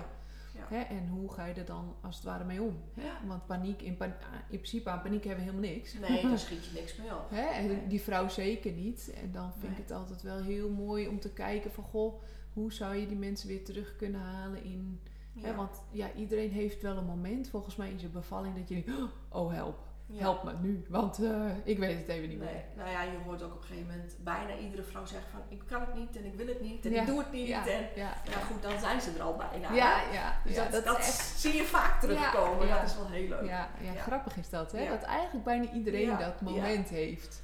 [0.58, 0.80] Hè?
[0.80, 2.76] En hoe ga je er dan als het ware mee om?
[2.94, 3.26] Hè?
[3.26, 4.14] Want paniek, in, pan-
[4.48, 5.94] in principe aan paniek hebben we helemaal niks.
[5.94, 7.30] nee, daar schiet je niks mee op.
[7.30, 7.42] Hè?
[7.46, 7.86] En Nee.
[7.86, 9.12] die vrouw zeker niet.
[9.22, 12.72] En dan vind ik het altijd wel heel mooi om te kijken van goh, hoe
[12.72, 15.00] zou je die mensen weer terug kunnen halen in.
[15.40, 15.54] Hè?
[15.54, 19.00] Want ja, iedereen heeft wel een moment, volgens mij in zijn bevalling, dat je denkt,
[19.28, 19.78] oh help,
[20.12, 20.20] Ja.
[20.20, 20.84] help me nu.
[20.88, 21.30] Want eh,
[21.64, 22.62] ik weet het even niet Nee, meer.
[22.76, 25.62] nou ja, je hoort ook op een gegeven moment bijna iedere vrouw zeggen van ik
[25.66, 27.46] kan het niet en ik wil het niet en Ja, ik doe het niet.
[27.48, 28.12] Ja, En ja,
[28.50, 29.72] goed, dan zijn ze er al bijna.
[29.74, 31.38] ja, ja, Dus dat, dat, echt.
[31.40, 32.68] zie je vaak terugkomen.
[32.68, 33.44] Dat is wel heel leuk.
[33.48, 34.88] Ja, grappig is dat, hè?
[34.88, 37.40] Dat eigenlijk bijna iedereen dat moment heeft.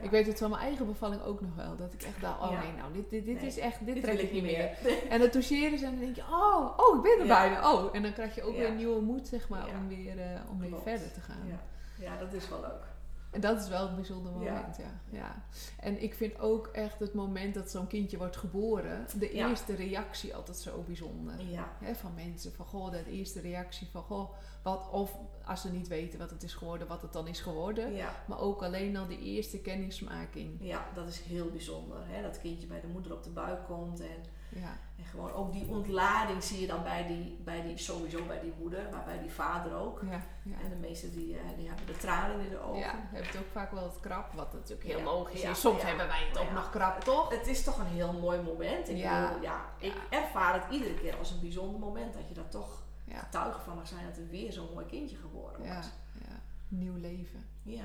[0.00, 1.76] Ik weet het van mijn eigen bevalling ook nog wel.
[1.76, 4.02] Dat ik echt dacht, oh nee, nou, dit, dit, dit Nee, is echt, dit, Dit
[4.04, 4.70] trek ik niet meer.
[4.82, 5.08] meer.
[5.10, 7.72] En dan toucheren ze en dan denk je, oh, oh, ik ben er bijna.
[7.72, 10.40] Oh, en dan krijg je ook weer een nieuwe moed, zeg maar, om weer, eh,
[10.50, 11.60] om weer verder te gaan.
[12.02, 12.16] Ja.
[12.16, 12.90] dat is wel leuk.
[13.30, 15.00] En dat is wel een bijzonder moment, ja.
[15.10, 15.44] ja.
[15.80, 19.48] En ik vind ook echt het moment dat zo'n kindje wordt geboren, de Ja.
[19.48, 21.40] eerste reactie altijd zo bijzonder.
[21.50, 24.30] Ja, Hè, van mensen, van goh, dat eerste reactie van goh,
[24.62, 27.92] wat, of als ze niet weten wat het is geworden, wat het dan is geworden.
[27.92, 30.56] ja, Maar ook alleen al de eerste kennismaking.
[30.60, 31.98] ja, dat is heel bijzonder.
[32.06, 32.22] Hè?
[32.22, 35.66] Dat kindje bij de moeder op de buik komt en, Ja, en gewoon ook die
[35.68, 39.30] ontlading zie je dan bij die, bij die, sowieso bij die moeder, maar bij die
[39.30, 40.00] vader ook.
[40.10, 40.56] ja, ja.
[40.64, 42.78] En de meesten die, eh, die hebben de tranen in de ogen.
[42.80, 45.60] Ja, hebben het ook vaak wel het krap, wat natuurlijk heel logisch ja, is.
[45.60, 47.28] Soms hebben wij het ook nog krap, toch?
[47.30, 48.88] Het is toch een heel mooi moment.
[48.88, 49.26] Ik, Ja.
[49.28, 52.82] bedoel, ja, ik ervaar het iedere keer als een bijzonder moment dat je daar toch
[53.08, 55.92] getuige van mag zijn dat er weer zo'n mooi kindje geboren wordt.
[56.28, 56.40] ja.
[56.68, 57.44] Nieuw leven.
[57.62, 57.84] Ja,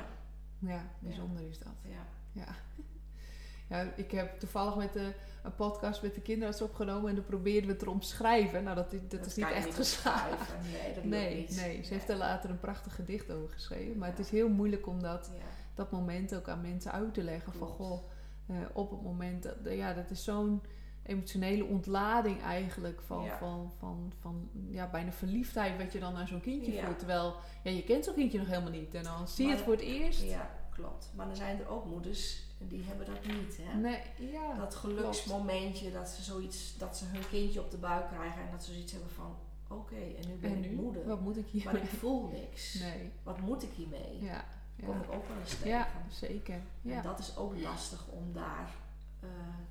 [0.59, 1.73] Ja, bijzonder is dat.
[2.31, 2.45] ja.
[3.69, 3.91] Ja.
[3.95, 7.69] Ik heb toevallig met de, een podcast met de kinderarts opgenomen en dan probeerden we
[7.69, 8.63] het te omschrijven.
[8.63, 10.29] Nou, dat, is- dat, is niet echt geslaagd.
[10.39, 10.71] beschrijven.
[10.83, 11.55] Nee, dat Nee, niet.
[11.55, 13.97] nee, ze heeft er later een prachtig gedicht over geschreven.
[13.97, 15.43] Maar het is heel moeilijk om dat, Ja.
[15.73, 17.53] dat moment ook aan mensen uit te leggen.
[17.53, 18.03] Van goh,
[18.47, 20.61] eh, op het moment, dat, ja, dat is zo'n
[21.03, 23.37] emotionele ontlading eigenlijk van, Ja.
[23.37, 26.83] van, van, van ja, bijna verliefdheid wat je dan naar zo'n kindje Ja.
[26.85, 26.97] voelt.
[26.97, 28.93] Terwijl ja, je kent zo'n kindje nog helemaal niet.
[28.93, 30.23] En dan zie je het voor het eerst.
[30.23, 31.11] ja, klopt.
[31.15, 33.57] Maar er zijn er ook moeders en die hebben dat niet.
[33.61, 33.77] Hè?
[33.79, 38.41] Nee, ja, dat geluksmomentje dat ze zoiets, dat ze hun kindje op de buik krijgen
[38.41, 39.35] en dat ze zoiets hebben van
[39.67, 41.07] oké, en nu ben en ik moeder.
[41.07, 41.63] Wat moet ik hier?
[41.65, 42.73] Maar ik voel niks.
[42.73, 44.17] Nee, Wat moet ik hiermee?
[44.21, 44.45] ja,
[44.85, 45.69] Kom ik ook wel eens tegen.
[45.69, 46.59] ja zeker.
[46.81, 46.95] Ja.
[46.97, 48.69] En dat is ook lastig om daar
[49.19, 49.29] eh,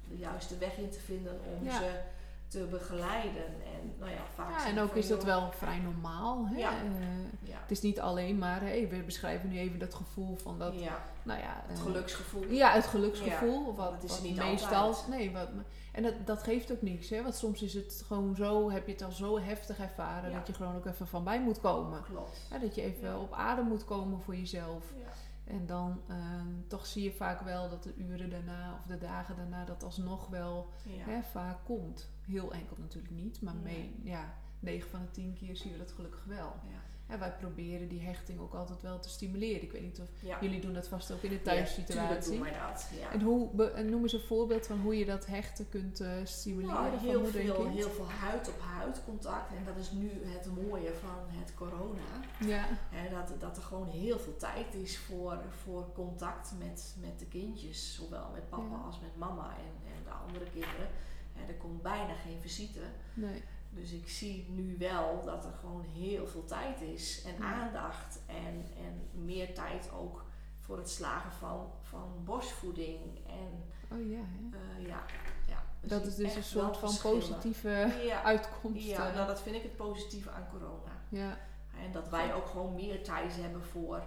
[0.09, 1.79] de juiste weg in te vinden om Ja.
[1.79, 2.01] ze
[2.49, 3.45] te begeleiden.
[3.45, 6.49] En, nou ja, vaak Ja, en ook is dat wel vrij normaal.
[6.49, 6.59] Hè?
[6.59, 6.71] Ja.
[6.71, 10.59] Eh, Ja, het is niet alleen maar, hey, we beschrijven nu even dat gevoel van
[10.59, 11.63] dat, ja, nou ja...
[11.67, 12.47] het eh, geluksgevoel.
[12.49, 13.75] Ja, het geluksgevoel.
[13.75, 14.75] wat, dat is wat niet meestal.
[14.75, 15.09] altijd.
[15.09, 15.49] Nee, wat,
[15.93, 17.11] en dat, dat geeft ook niks.
[17.11, 17.23] Hè?
[17.23, 20.53] Want soms is het gewoon zo, heb je het al zo heftig ervaren dat je
[20.53, 22.03] gewoon ook even van bij moet komen.
[22.03, 22.49] Klopt.
[22.61, 24.93] Dat je even op adem moet komen voor jezelf.
[24.99, 25.13] Ja.
[25.45, 29.37] En dan ehm, toch zie je vaak wel dat de uren daarna of de dagen
[29.37, 32.09] daarna dat alsnog wel hè, vaak komt.
[32.27, 34.13] Heel enkel natuurlijk niet, maar mee, Nee.
[34.13, 36.53] ja, 9 van de 10 keer zien we dat gelukkig wel.
[36.71, 36.85] Ja.
[37.07, 39.63] En wij proberen die hechting ook altijd wel te stimuleren.
[39.63, 40.39] Ik weet niet of Ja.
[40.41, 42.31] jullie doen dat vast ook in de Ja, thuissituatie.
[42.33, 42.91] doen wij dat.
[43.01, 43.11] Ja.
[43.13, 43.51] En hoe,
[43.83, 47.67] noem eens een voorbeeld van hoe je dat hechten kunt eh, stimuleren Nou, heel, veel,
[47.69, 49.51] heel veel huid-op-huid contact.
[49.55, 52.01] En dat is nu het mooie van het corona.
[52.41, 52.67] Ja,
[53.11, 57.95] dat, dat er gewoon heel veel tijd is voor, voor contact met, met de kindjes.
[57.95, 58.83] Zowel met papa Ja.
[58.87, 60.89] als met mama en, en de andere kinderen.
[61.37, 62.81] Hè, er komt bijna geen visite.
[63.15, 63.43] nee.
[63.71, 67.53] Dus ik zie nu wel dat er gewoon heel veel tijd is en Ja.
[67.55, 70.25] aandacht en, en meer tijd ook
[70.61, 72.99] voor het slagen van, van borstvoeding.
[73.27, 74.59] En Oh ja, hè?
[74.59, 75.05] eh, ja,
[75.49, 75.63] ja.
[75.81, 77.19] we dat is dus een soort van verschillen.
[77.19, 78.87] positieve Ja, uitkomst.
[78.87, 79.15] ja eh.
[79.15, 80.93] nou, dat vind ik het positieve aan corona.
[81.09, 81.39] ja,
[81.85, 84.03] En dat wij ook gewoon meer tijd hebben voor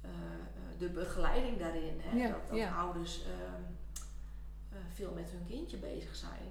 [0.00, 0.10] eh,
[0.78, 2.00] de begeleiding daarin.
[2.02, 2.16] Hè?
[2.18, 3.62] Ja, dat ouders ehm,
[4.72, 6.48] eh, veel met hun kindje bezig zijn.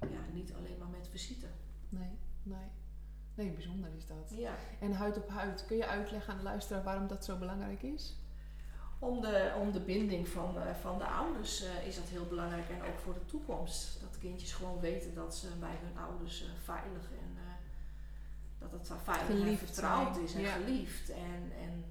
[0.00, 1.46] Ja, niet alleen maar met visite.
[1.88, 2.68] nee, nee.
[3.34, 4.32] Nee, bijzonder is dat.
[4.36, 4.54] Ja.
[4.80, 8.16] En huid op huid, kun je uitleggen aan de luisteraar waarom dat zo belangrijk is?
[8.98, 12.68] Om de, om de binding van, eh, van de ouders eh, is dat heel belangrijk.
[12.68, 14.00] En ook voor de toekomst.
[14.00, 17.36] Dat kindjes gewoon weten dat ze bij hun ouders eh, veilig en
[18.58, 20.52] dat het veilig Geliefd en vertrouwd zijn, is en ja.
[20.52, 21.10] geliefd.
[21.10, 21.84] En, en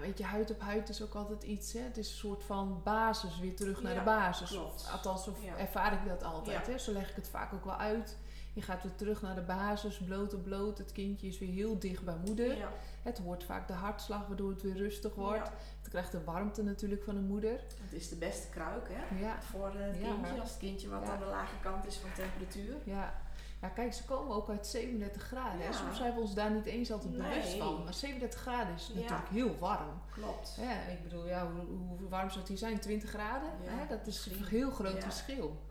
[0.00, 1.72] weet je, huid op huid is ook altijd iets.
[1.72, 1.80] Hè?
[1.80, 4.50] Het is een soort van basis, weer terug naar Ja, de basis.
[4.50, 4.88] klopt.
[4.92, 5.56] Althans, of Ja.
[5.56, 6.66] ervaar ik dat altijd.
[6.66, 6.72] Ja.
[6.72, 6.78] Hè?
[6.78, 8.16] Zo leg ik het vaak ook wel uit.
[8.52, 10.78] Je gaat weer terug naar de basis, bloot op bloot.
[10.78, 12.68] Het kindje is weer heel dicht bij moeder.
[13.02, 15.50] Het hoort vaak de hartslag, waardoor het weer rustig wordt.
[15.80, 17.60] Het krijgt de warmte natuurlijk van de moeder.
[17.82, 20.40] het is de beste kruik hè, voor eh, het kindje.
[20.40, 22.74] Als het kindje wat aan de lage kant is van temperatuur.
[22.84, 23.14] ja.
[23.60, 25.60] Ja, kijk, ze komen ook uit 37 graden.
[25.60, 25.72] Ja.
[25.72, 27.58] Soms zijn we ons daar niet eens altijd bewust Nee.
[27.62, 27.84] van.
[27.84, 29.00] Maar 37 graden is Ja.
[29.00, 30.00] natuurlijk heel warm.
[30.12, 30.56] Klopt.
[30.60, 32.80] Ja, ik bedoel, ja, hoe, hoe warm zou het hier zijn?
[32.80, 33.48] 20 graden?
[33.64, 33.84] Ja?
[33.96, 35.68] Dat is een heel groot verschil.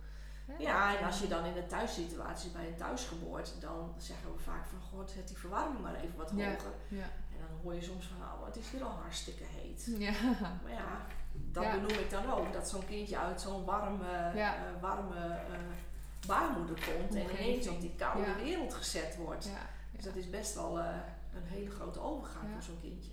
[0.58, 4.66] Ja, en als je dan in een thuissituatie bij een thuisgeboorte, dan zeggen we vaak
[4.66, 6.74] van, god, zet die verwarming maar even wat hoger.
[6.88, 7.04] Ja.
[7.04, 9.86] En dan hoor je soms van, oh, het is hier al hartstikke heet.
[9.98, 10.12] Ja.
[10.64, 12.54] Maar ja, dat benoem ik dan ook.
[12.54, 15.60] Dat zo'n kindje uit zo'n warme, eh, warme eh,
[16.30, 18.36] baarmoeder komt en ineens op die koude Ja.
[18.44, 19.46] wereld gezet wordt.
[19.46, 19.70] ja.
[19.96, 20.86] Dus dat is best wel eh,
[21.36, 23.12] een hele grote overgang voor zo'n kindje.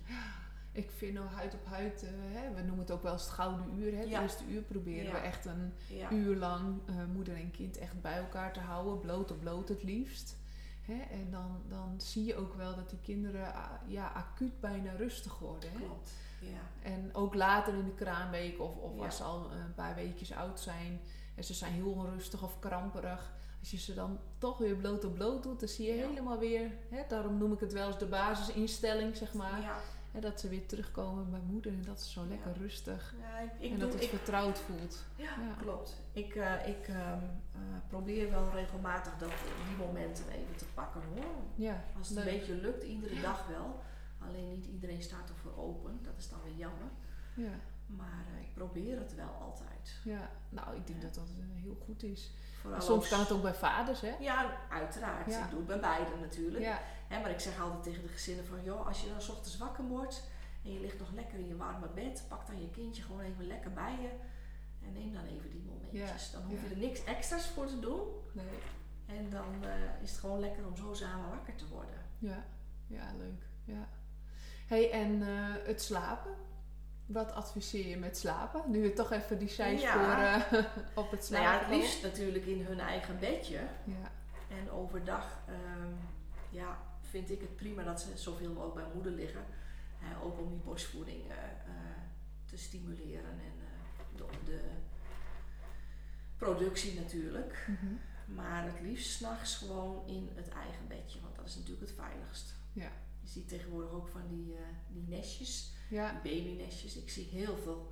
[0.71, 3.31] Ik vind nou huid op huid, eh, hè, we noemen het ook wel eens het
[3.31, 3.91] gouden uur.
[3.91, 3.97] Hè?
[3.99, 4.21] Het Ja.
[4.21, 5.73] eerste uur proberen we echt een
[6.11, 8.99] uur lang eh, moeder en kind echt bij elkaar te houden.
[8.99, 10.35] Bloot op bloot het liefst.
[10.81, 11.01] Hè?
[11.11, 15.39] En dan, dan zie je ook wel dat die kinderen ah, ja, acuut bijna rustig
[15.39, 15.71] worden.
[15.71, 15.77] Hè?
[15.77, 16.11] klopt.
[16.39, 16.89] Ja.
[16.89, 20.59] En ook later in de kraamweek of, of als ze al een paar weekjes oud
[20.59, 20.99] zijn
[21.37, 23.31] en ze zijn heel onrustig of kramperig.
[23.59, 26.07] Als je ze dan toch weer bloot op bloot doet, dan zie je Ja.
[26.07, 29.61] helemaal weer, hè, daarom noem ik het wel eens de basisinstelling, zeg maar.
[29.61, 29.77] Ja.
[30.11, 32.57] Hè, dat ze weer terugkomen bij moeder en dat ze zo lekker Ja.
[32.61, 35.03] rustig Ja, ik, ik en doe, dat het ik, vertrouwd voelt.
[35.15, 35.29] ja,
[35.61, 36.01] klopt.
[36.11, 37.23] Ik, eh, ik ehm,
[37.53, 39.29] eh, probeer wel regelmatig dat,
[39.67, 41.25] die momenten even te pakken hoor.
[41.55, 42.27] Ja, Als het leuk.
[42.27, 43.79] een beetje lukt, iedere dag wel.
[44.27, 45.99] Alleen niet iedereen staat ervoor open.
[46.01, 46.87] Dat is dan weer jammer.
[47.35, 47.53] Ja,
[47.87, 49.99] Maar eh, ik probeer het wel altijd.
[50.03, 50.29] ja.
[50.49, 51.05] Nou, ik denk Ja.
[51.05, 52.31] dat dat eh, heel goed is.
[52.61, 54.15] Vooral Soms als- kan het ook bij vaders, hè?
[54.19, 55.29] Ja, uiteraard.
[55.31, 55.43] Ja.
[55.43, 56.63] Ik doe het bij beiden natuurlijk.
[56.63, 58.63] Ja, Hè, maar ik zeg altijd tegen de gezinnen van...
[58.63, 60.23] joh, als je dan 's ochtends wakker wordt...
[60.63, 62.25] en je ligt nog lekker in je warme bed...
[62.27, 64.09] pak dan je kindje gewoon even lekker bij je...
[64.85, 66.31] en neem dan even die momentjes.
[66.31, 68.01] Dan hoef je er niks extra's voor te doen.
[68.33, 68.45] nee.
[69.05, 71.99] En dan eh, is het gewoon lekker om zo samen wakker te worden.
[72.17, 72.45] Ja,
[72.87, 73.43] ja, leuk.
[73.63, 73.87] Ja.
[74.67, 75.21] hey, en
[75.65, 76.31] het slapen?
[77.07, 78.71] Wat adviseer je met slapen?
[78.71, 80.45] Nu we toch even die zijsporen
[81.01, 83.59] op het Nou slapen ja, het liefst natuurlijk in hun eigen bedje.
[83.83, 84.11] Ja,
[84.49, 85.93] En overdag ehm,
[86.49, 89.45] ja, vind ik het prima dat ze zoveel mogelijk bij moeder liggen.
[90.23, 92.01] Ook om die borstvoeding eh, eh,
[92.45, 94.59] te stimuleren en eh, de, de
[96.37, 97.67] productie natuurlijk.
[97.67, 97.93] Mhm.
[98.35, 102.55] Maar het liefst s'nachts gewoon in het eigen bedje, want dat is natuurlijk het veiligst.
[102.73, 102.91] Ja.
[103.21, 104.55] Je ziet tegenwoordig ook van die,
[104.87, 106.95] die nestjes, ja, babynestjes.
[106.97, 107.91] Ik zie heel veel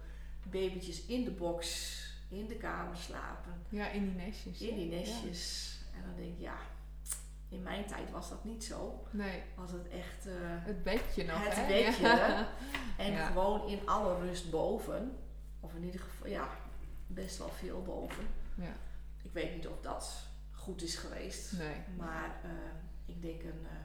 [0.49, 1.93] babytjes in de box,
[2.29, 3.53] in de kamer slapen.
[3.69, 4.61] ja, in die nestjes.
[4.61, 4.95] In die Ja.
[4.97, 5.73] nestjes.
[5.95, 6.57] En dan denk ik, ja,
[7.49, 9.07] in mijn tijd was dat niet zo.
[9.11, 11.67] Nee, Was het echt eh, het bedje nog, het hè?
[11.67, 12.01] bedje.
[12.07, 12.47] Ja.
[12.97, 13.25] En Ja.
[13.25, 15.17] gewoon in alle rust boven.
[15.59, 16.49] Of in ieder geval, ja,
[17.07, 18.23] best wel veel boven.
[18.55, 18.73] Ja.
[19.23, 21.51] Ik weet niet of dat goed is geweest.
[21.57, 21.75] Nee.
[21.97, 22.49] Maar eh,
[23.05, 23.77] ik denk een, eh,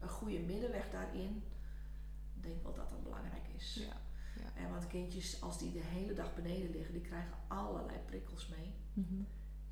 [0.00, 1.42] een goede middenweg daarin.
[2.36, 3.53] Ik denk wel dat dat belangrijk is.
[3.58, 4.02] Ja.
[4.54, 8.74] En want kindjes, als die de hele dag beneden liggen, die krijgen allerlei prikkels mee.
[8.92, 9.22] Mhm.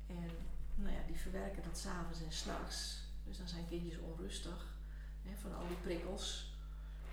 [0.07, 0.29] En
[0.75, 3.01] nou ja, die verwerken dat s'avonds en s'nachts.
[3.25, 4.77] Dus dan zijn kindjes onrustig
[5.23, 6.51] hè, van al die prikkels.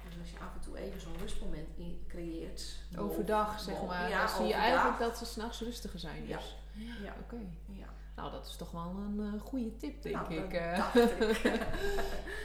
[0.04, 1.68] Dus als je af en toe even zo'n rustmoment
[2.08, 2.76] creëert.
[2.96, 4.08] Overdag, zeg maar.
[4.08, 6.26] Ja, dan zie je eigenlijk dat ze s'nachts rustiger zijn.
[6.26, 6.36] Ja.
[6.36, 6.56] Dus.
[7.02, 7.36] Ja, Oké.
[7.66, 7.88] ja.
[8.20, 10.52] Nou, dat is toch wel een eh, goede tip, denk Nou, ik.
[10.52, 10.94] eh.
[10.94, 11.66] ik.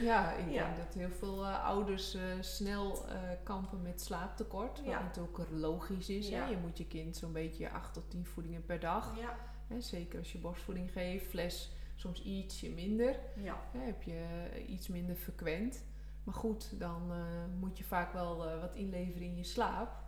[0.00, 0.64] Ja, ik Ja.
[0.64, 3.04] denk dat heel veel eh, ouders snel
[3.42, 4.76] kampen met slaaptekort.
[4.78, 5.02] Wat Ja.
[5.02, 6.28] natuurlijk logisch is.
[6.28, 6.38] Ja.
[6.44, 6.50] Hè?
[6.50, 9.14] Je moet je kind zo'n beetje 8 tot 10 voedingen per dag.
[9.20, 9.36] ja,
[9.66, 9.80] Hè?
[9.80, 11.26] Zeker als je borstvoeding geeft.
[11.26, 13.16] Fles soms ietsje minder.
[13.36, 13.78] ja, Hè?
[13.84, 14.24] Heb je
[14.66, 15.84] iets minder frequent.
[16.24, 17.12] Maar goed, dan
[17.60, 20.04] moet je vaak wel wat inleveren in je slaap.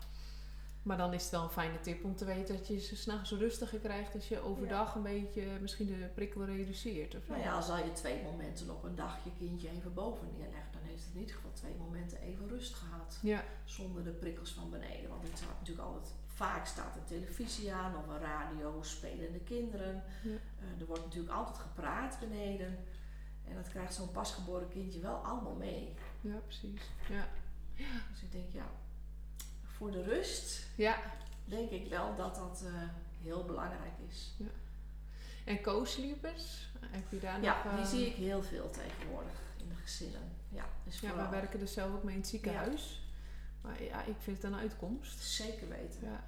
[0.82, 3.30] Maar dan is het wel een fijne tip om te weten dat je ze s'nachts
[3.30, 7.14] rustiger krijgt als je overdag een beetje misschien de prikkel reduceert.
[7.14, 7.28] Of.
[7.28, 10.72] Nou ja, als al je twee momenten op een dag je kindje even boven neerlegt,
[10.72, 13.18] dan heeft het in ieder geval twee momenten even rust gehad.
[13.22, 15.08] Ja, Zonder de prikkels van beneden.
[15.08, 20.02] Want het staat natuurlijk altijd, vaak staat een televisie aan of een radio, spelende kinderen.
[20.22, 20.30] Ja.
[20.30, 22.78] Eh, er wordt natuurlijk altijd gepraat beneden.
[23.44, 25.94] En dat krijgt zo'n pasgeboren kindje wel allemaal mee.
[26.20, 26.82] ja precies.
[27.08, 27.28] Ja.
[28.12, 28.70] Dus ik denk, ja,
[29.78, 30.98] voor de rust ja,
[31.44, 32.72] denk ik wel dat dat eh,
[33.22, 34.34] heel belangrijk is.
[35.44, 37.72] En co-sleepers, heb je daar Ja, nog...
[37.74, 40.20] die eh, zie ik heel veel tegenwoordig in de gezinnen.
[40.48, 43.02] Ja, dus Ja, we werken er zelf ook mee in het ziekenhuis.
[43.60, 45.22] Maar ja, ik vind het een uitkomst.
[45.22, 46.00] zeker weten.
[46.02, 46.24] Ja.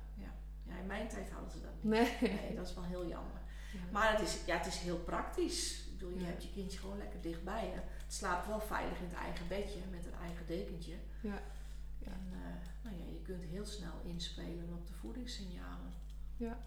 [0.66, 1.84] Ja, in mijn tijd hadden ze dat niet.
[1.92, 2.16] Nee.
[2.40, 3.40] Nee, dat is wel heel jammer.
[3.72, 3.78] Ja.
[3.92, 5.78] Maar het is, ja, het is heel praktisch.
[5.86, 6.26] Ik bedoel, je Ja.
[6.26, 7.72] hebt je kindje gewoon lekker dichtbij je.
[8.04, 10.94] Het slaapt wel veilig in het eigen bedje met een eigen dekentje.
[11.20, 11.42] Ja.
[11.98, 12.06] Ja.
[12.10, 12.38] En eh,
[12.90, 15.92] nou ja, je kunt heel snel inspelen op de voedingssignalen.
[16.37, 16.59] Ja.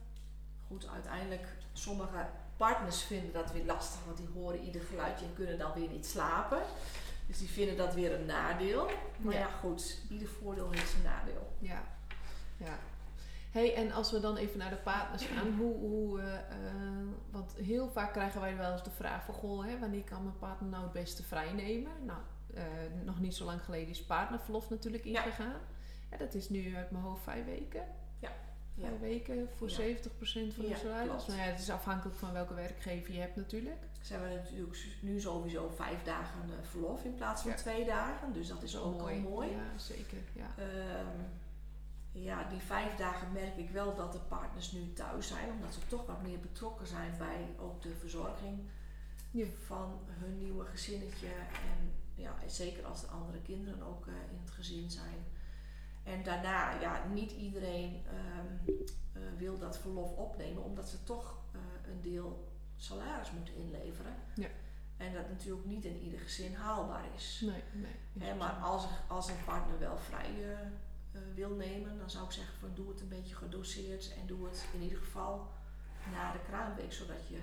[0.68, 5.58] Goed, uiteindelijk, sommige partners vinden dat weer lastig, want die horen ieder geluidje en kunnen
[5.58, 6.62] dan weer niet slapen.
[7.28, 8.90] Dus die vinden dat weer een nadeel.
[9.18, 9.40] Maar Ja.
[9.40, 11.54] ja, goed, ieder voordeel heeft zijn nadeel.
[11.60, 11.84] Ja.
[12.58, 12.80] ja.
[13.52, 17.56] hey, en als we dan even naar de partners gaan, hoe, hoe eh, eh, want
[17.56, 20.70] heel vaak krijgen wij wel eens de vraag van, goh, hè, wanneer kan mijn partner
[20.70, 21.92] nou het beste vrijnemen?
[22.06, 22.20] Nou,
[22.54, 22.64] eh,
[23.04, 25.48] nog niet zo lang geleden is partnerverlof natuurlijk ingegaan.
[25.48, 25.60] Ja,
[26.18, 27.84] dat is nu uit mijn hoofd vijf weken.
[28.20, 28.32] Ja.
[28.80, 29.76] Vijf weken voor Ja.
[29.76, 31.26] 70% van de Ja, salaris.
[31.28, 33.82] Nou ja, het is afhankelijk van welke werkgever je hebt natuurlijk.
[34.02, 38.34] Ze hebben natuurlijk nu sowieso vijf dagen eh, verlof in plaats van twee dagen.
[38.34, 39.50] Dus dat is ook al mooi.
[39.50, 40.18] Ja, zeker.
[40.34, 40.48] Ja.
[40.58, 41.22] Ehm,
[42.12, 45.80] ja, die vijf dagen merk ik wel dat de partners nu thuis zijn, omdat ze
[45.88, 48.60] toch wat meer betrokken zijn bij ook de verzorging
[49.66, 51.28] van hun nieuwe gezinnetje.
[51.52, 55.26] En ja, zeker als de andere kinderen ook eh, in het gezin zijn.
[56.04, 58.78] En daarna, ja, niet iedereen ehm,
[59.14, 64.14] eh, wil dat verlof opnemen, omdat ze toch eh, een deel salaris moeten inleveren.
[64.36, 64.48] Ja.
[64.98, 67.42] En dat natuurlijk niet in ieder gezin haalbaar is.
[67.46, 68.28] Nee, nee.
[68.28, 72.60] Hè, maar als, als een partner wel vrij eh, wil nemen, dan zou ik zeggen
[72.60, 75.52] van doe het een beetje gedoseerd en doe het in ieder geval
[76.12, 77.40] na de kraamweek, zodat je,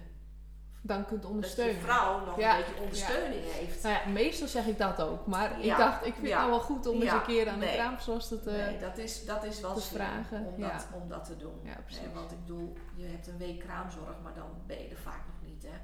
[0.83, 1.81] Dan kunt dat je ondersteunen.
[1.81, 3.83] vrouw nog Ja, een beetje ondersteuning heeft.
[3.83, 5.27] Nou ja, meestal zeg ik dat ook.
[5.27, 6.33] Maar ik Ja, dacht, ik vind ja.
[6.33, 7.75] het nou wel goed om eens Ja, een keer aan de nee.
[7.75, 8.51] kraamverzorgster te...
[8.51, 10.73] nee, dat is, dat is wel te vragen, om, ja.
[10.73, 11.61] dat, om dat te doen.
[11.62, 12.03] Ja, precies.
[12.05, 15.23] Hè, want ik bedoel, je hebt een week kraamzorg, maar dan ben je er vaak
[15.27, 15.62] nog niet.
[15.62, 15.77] Hè.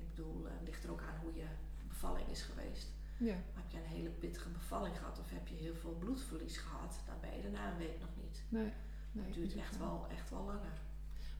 [0.00, 1.44] Ik bedoel, eh, het ligt er ook aan hoe je
[1.88, 2.92] bevalling is geweest.
[3.16, 6.94] Ja, Heb je een hele pittige bevalling gehad of heb je heel veel bloedverlies gehad,
[7.06, 8.42] dan ben je er na een week nog niet.
[8.48, 8.72] nee.
[9.12, 10.76] nee Het duurt echt wel, echt wel langer.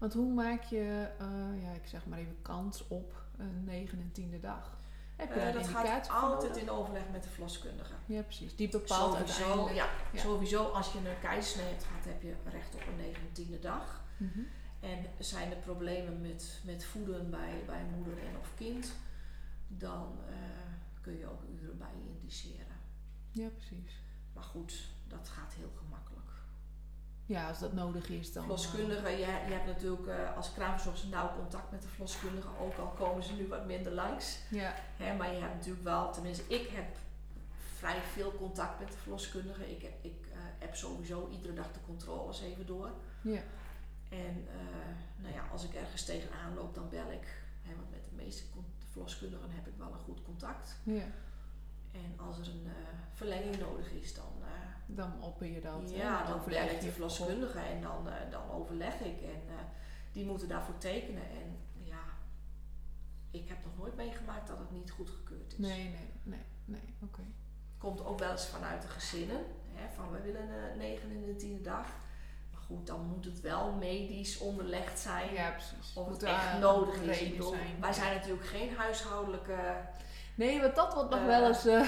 [0.04, 4.12] Want hoe maak je, eh, ja, ik zeg maar even kans op een negende en
[4.12, 4.78] tiende dag?
[5.16, 7.94] Heb je Eh, dat gaat altijd in overleg met de verloskundige.
[8.06, 8.56] Ja, precies.
[8.56, 9.74] Die bepaalt Sowieso, uiteindelijk.
[9.76, 10.20] ja, Ja.
[10.20, 14.04] sowieso als je een keizersnee hebt gehad, heb je recht op een negentiende dag.
[14.16, 14.40] Mhm.
[14.80, 18.92] En zijn er problemen met, met voeden bij, bij moeder en of kind,
[19.68, 20.34] dan eh,
[21.00, 22.76] kun je ook uren bij indiceren.
[23.30, 24.02] Ja, precies.
[24.32, 25.83] Maar goed, dat gaat heel gemakkelijk.
[27.26, 28.42] Ja, als dat nodig is dan...
[28.42, 32.86] Verloskundige, je, je hebt natuurlijk eh, als kraamverzorgster nauw contact met de verloskundige, ook al
[32.86, 34.38] komen ze nu wat minder langs.
[34.50, 36.96] eh, ja, Hè, maar je hebt natuurlijk wel, tenminste ik heb
[37.76, 39.70] vrij veel contact met de verloskundige.
[39.70, 42.90] Ik heb, ik, eh, heb sowieso iedere dag de controles even door.
[43.20, 43.42] ja,
[44.08, 47.42] En eh, nou ja, als ik ergens tegenaan loop, dan bel ik.
[47.62, 48.44] Hè, want met de meeste
[48.90, 50.76] verloskundigen heb ik wel een goed contact.
[50.82, 51.06] ja.
[51.94, 52.72] En als er een eh,
[53.12, 55.90] verlenging nodig is, dan, eh, Dan opper je dat.
[55.90, 59.22] ja, dan overleg bel ik de verloskundige en dan, eh, dan overleg ik.
[59.22, 59.42] En
[60.12, 61.22] die moeten daarvoor tekenen.
[61.30, 62.02] En ja,
[63.30, 65.58] ik heb nog nooit meegemaakt dat het niet goedgekeurd is.
[65.58, 67.22] Nee, nee, nee, nee, oké.
[67.78, 69.40] Komt ook wel eens vanuit de gezinnen.
[69.72, 71.86] Hè, van we willen een negen in de tiende dag.
[72.52, 75.32] Maar goed, dan moet het wel medisch onderlegd zijn.
[75.32, 75.94] Ja, precies.
[75.94, 77.30] Of het Moet echt nodig is.
[77.30, 77.80] Bedoel, zijn.
[77.80, 79.76] wij zijn natuurlijk geen huishoudelijke.
[80.34, 81.80] Nee, want dat wordt nog Eh, wel eens eh,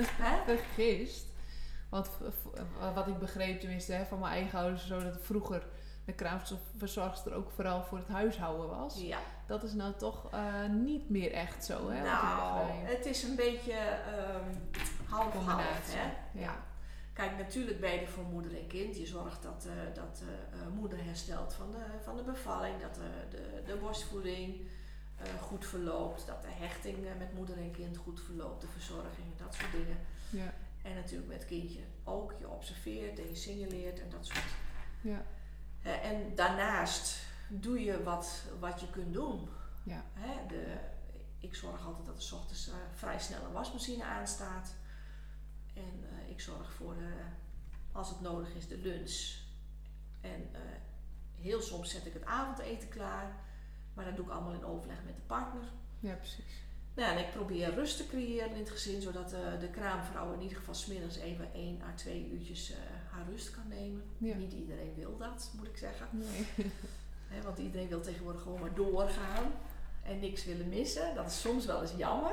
[0.46, 1.26] vergist.
[1.88, 2.60] Want v-
[2.94, 5.66] wat ik begreep tenminste hè, van mijn eigen ouders, zo dat vroeger
[6.04, 9.00] de kraamverzorgster ook vooral voor het huishouden was.
[9.00, 9.18] Ja.
[9.46, 12.02] Dat is nou toch eh, niet meer echt zo, hè?
[12.02, 14.50] nou, het is een beetje ehm
[15.08, 15.94] half-half.
[15.94, 16.40] Hè?
[16.40, 16.54] ja.
[17.12, 18.96] Kijk, natuurlijk ben je voor moeder en kind.
[18.96, 22.94] Je zorgt dat, eh, dat eh, eh, moeder herstelt van de, van de bevalling, dat
[22.94, 24.60] de, de borstvoeding
[25.16, 29.26] eh, goed verloopt, dat de hechting eh, met moeder en kind goed verloopt, de verzorging
[29.38, 29.96] en dat soort dingen.
[30.30, 32.34] Ja, En natuurlijk met kindje ook.
[32.38, 34.44] Je observeert en je signaleert en dat soort.
[35.00, 35.22] ja,
[35.82, 39.48] Eh, en daarnaast doe je wat, wat je kunt doen.
[39.82, 40.76] ja, Hè, de,
[41.38, 44.74] ik zorg altijd dat er 's ochtends eh, vrij snel een wasmachine aanstaat.
[45.74, 47.12] En ik zorg voor, de,
[47.92, 49.42] als het nodig is, de lunch.
[50.20, 50.50] En
[51.40, 53.43] heel soms zet ik het avondeten klaar.
[53.94, 55.62] Maar dat doe ik allemaal in overleg met de partner.
[56.00, 56.62] ja, precies.
[56.94, 60.40] Nou, en ik probeer rust te creëren in het gezin, zodat eh, de kraamvrouw in
[60.40, 62.76] ieder geval smiddags even één à twee uurtjes eh,
[63.10, 64.02] haar rust kan nemen.
[64.18, 64.34] Ja.
[64.34, 66.08] Niet iedereen wil dat, moet ik zeggen.
[66.10, 66.70] Nee.
[67.44, 69.52] Want iedereen wil tegenwoordig gewoon maar doorgaan
[70.02, 71.14] en niks willen missen.
[71.14, 72.32] Dat is soms wel eens jammer.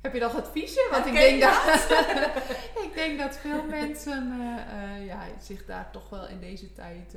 [0.00, 0.90] Heb je nog adviezen?
[0.90, 1.90] Want ik denk, dat,
[2.86, 7.16] ik denk dat veel mensen eh, ja, zich daar toch wel in deze tijd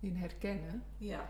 [0.00, 0.84] in herkennen.
[0.96, 1.28] Ja.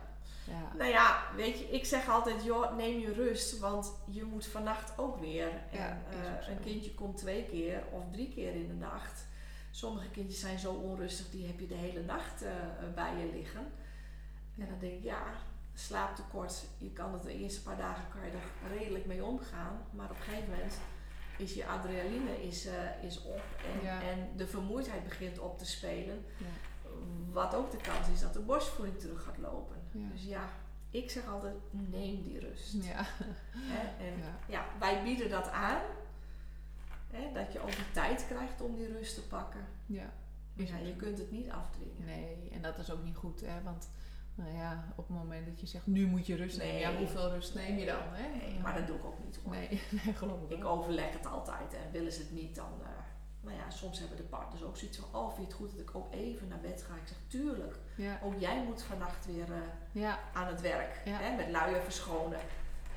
[0.51, 4.46] Ja, Nou ja, weet je, ik zeg altijd, joh, neem je rust, want je moet
[4.46, 5.48] vannacht ook weer.
[5.70, 9.26] En Ja, eh, een kindje komt twee keer of drie keer in de nacht.
[9.70, 12.53] Sommige kindjes zijn zo onrustig, die heb je de hele nacht eh,
[12.94, 13.72] bij je liggen.
[14.59, 15.22] En dan denk ik, ja,
[15.74, 19.82] slaaptekort, je kan het de eerste paar dagen kan je er redelijk mee omgaan.
[19.90, 20.78] Maar op een gegeven moment
[21.38, 23.42] is je adrenaline is, eh, is op
[23.74, 24.03] en, Ja.
[24.03, 26.24] en de vermoeidheid begint op te spelen.
[26.36, 26.46] Ja.
[27.32, 29.76] Wat ook de kans is dat de borstvoeding terug gaat lopen.
[29.93, 30.09] Ja.
[30.12, 30.49] Dus ja,
[30.91, 32.72] ik zeg altijd neem die rust.
[32.72, 33.05] Ja.
[33.57, 34.05] Hè?
[34.05, 34.36] En Ja.
[34.49, 35.80] ja, wij bieden dat aan.
[37.11, 37.32] Hè?
[37.32, 39.61] Dat je ook de tijd krijgt om die rust te pakken.
[39.86, 40.12] ja.
[40.55, 42.05] Ja, je kunt het niet afdwingen.
[42.05, 43.62] Nee, en dat is ook niet goed, hè?
[43.62, 43.91] Want
[44.34, 46.99] nou ja, op het moment dat je zegt, nu moet je rust nemen, ja, Nee.
[46.99, 48.03] hoeveel rust neem je dan?
[48.11, 48.38] Hè?
[48.38, 48.61] Nee, Ja.
[48.61, 49.53] maar dat doe ik ook niet hoor.
[49.55, 49.68] Nee,
[50.05, 52.72] nee, geloof ik Ik overleg het altijd en willen ze het niet, dan.
[52.82, 52.88] eh,
[53.41, 55.80] nou ja, soms hebben de partners ook zoiets van: Oh, vind je het goed dat
[55.80, 56.95] ik ook even naar bed ga?
[56.95, 57.74] Ik zeg: Tuurlijk.
[57.95, 61.01] Ja, Ook jij moet vannacht weer eh, ja, aan het werk.
[61.05, 61.16] Ja.
[61.18, 62.38] Hè, met luier verschonen.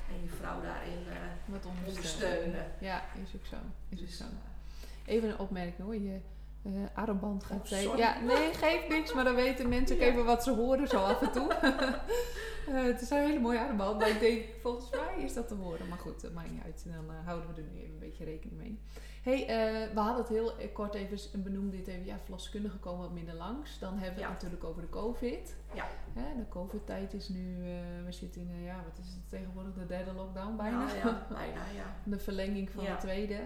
[0.08, 0.98] En je vrouw daarin
[1.44, 1.96] wat ondersteunen.
[1.96, 2.66] ondersteunen.
[2.78, 3.56] Ja, is ook zo.
[3.88, 4.24] Is ook Dus, zo.
[4.24, 5.94] eh, Even een opmerking hoor.
[5.96, 6.20] Je
[6.64, 7.98] eh armband gaat Oh, sorry.
[7.98, 11.22] Ja, nee, geeft niks, maar dan weten mensen ook even wat ze horen zo af
[11.22, 11.52] en toe.
[12.90, 15.88] Het is een hele mooie armband, maar ik denk, volgens mij is dat te horen.
[15.88, 16.84] Maar goed, dat maakt niet uit.
[16.86, 18.80] Dan houden we er nu even een beetje rekening mee.
[19.24, 23.12] Hey, eh, we hadden het heel kort even, benoemde dit even, ja, verloskundigen komen wat
[23.12, 23.78] minder langs.
[23.78, 24.24] Dan hebben we Ja.
[24.26, 25.56] het natuurlijk over de COVID.
[25.74, 25.86] Ja.
[26.12, 27.70] Hè, de COVID-tijd is nu, eh,
[28.04, 30.84] we zitten in, eh, ja, wat is het tegenwoordig, de derde lockdown bijna.
[30.84, 31.96] Nou ja, bijna, ja.
[32.04, 32.94] de verlenging van Ja.
[32.94, 33.40] de tweede.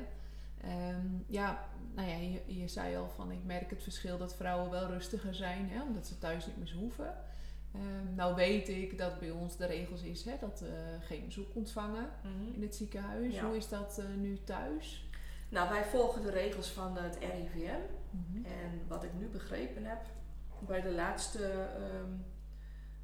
[0.63, 1.65] Ehm, ja,
[1.95, 5.35] nou ja, je, je zei al van ik merk het verschil dat vrouwen wel rustiger
[5.35, 7.15] zijn, hè, omdat ze thuis niet meer hoeven.
[7.75, 11.55] Ehm, nou weet ik dat bij ons de regels is hè, dat we geen bezoek
[11.55, 12.55] ontvangen Mhm.
[12.55, 13.35] in het ziekenhuis.
[13.35, 13.45] Ja.
[13.47, 15.08] Hoe is dat nu thuis?
[15.49, 17.81] Nou, wij volgen de regels van het RIVM.
[18.11, 18.45] Mhm.
[18.45, 20.07] En wat ik nu begrepen heb
[20.67, 22.13] bij de laatste ehm,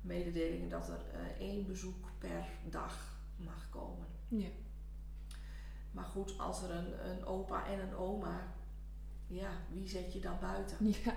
[0.00, 4.06] mededelingen, dat er eh, één bezoek per dag mag komen.
[4.28, 4.48] Ja.
[5.90, 8.54] Maar goed, als er een, een opa en een oma,
[9.26, 10.76] ja, wie zet je dan buiten?
[11.04, 11.14] ja,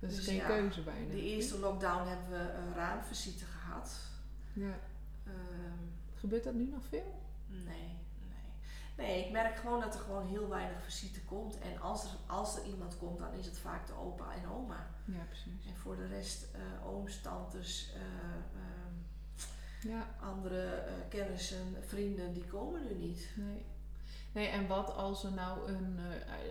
[0.00, 1.10] dat is Dus geen ja, keuze bijna.
[1.10, 4.00] De eerste lockdown hebben we een raamvisite gehad.
[4.52, 4.78] Ja.
[5.24, 7.20] Ehm, Gebeurt dat nu nog veel?
[7.46, 7.97] nee,
[8.98, 9.24] nee.
[9.24, 11.58] Ik merk gewoon dat er gewoon heel weinig visite komt.
[11.58, 14.86] En als er, als er iemand komt, dan is het vaak de opa en oma.
[15.04, 15.66] Ja, precies.
[15.66, 18.00] En voor de rest eh, ooms, tantes, eh,
[18.60, 18.96] ehm,
[19.88, 23.30] Ja, andere eh, kennissen, vrienden, die komen nu niet.
[23.36, 23.64] nee.
[24.32, 25.98] Nee, en wat als er nou een,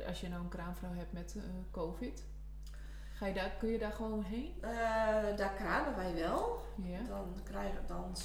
[0.08, 1.36] als je nou een kraamvrouw hebt met
[1.72, 2.24] COVID?
[3.14, 4.54] Ga je daar, kun je daar gewoon heen?
[5.36, 6.66] Daar kramen wij wel.
[6.84, 7.02] Ja.
[7.08, 8.16] Dan, krijgen, dan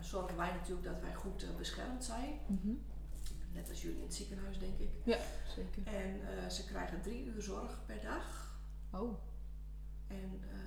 [0.00, 2.38] zorgen wij natuurlijk dat wij goed beschermd zijn.
[2.46, 2.72] Mhm.
[3.52, 4.90] Net als jullie in het ziekenhuis, denk ik.
[5.54, 5.86] Zeker.
[5.86, 8.58] En eh, ze krijgen drie uur zorg per dag.
[8.92, 9.18] Oh,
[10.06, 10.58] En eh,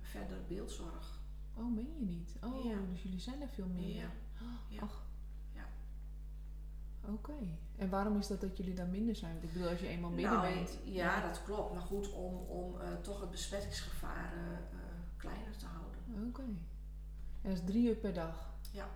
[0.00, 1.20] verder beeldzorg.
[1.54, 2.36] oh, meen je niet?
[2.44, 2.76] Oh, Ja.
[2.90, 3.94] dus jullie zijn er veel meer.
[3.94, 4.10] Ja.
[4.68, 4.82] Ja.
[4.82, 5.04] Ach.
[5.54, 5.64] Ja.
[7.08, 7.32] Oké.
[7.76, 9.32] En waarom is dat dat jullie daar minder zijn?
[9.32, 10.78] Want ik bedoel, als je eenmaal binnen Nou, bent.
[10.84, 11.72] Ja, dat klopt.
[11.72, 14.32] Maar goed, om, om eh, toch het besmettingsgevaar
[15.16, 16.28] kleiner te houden.
[16.28, 16.42] Oké.
[16.42, 18.50] En dat is drie uur per dag?
[18.72, 18.88] Ja.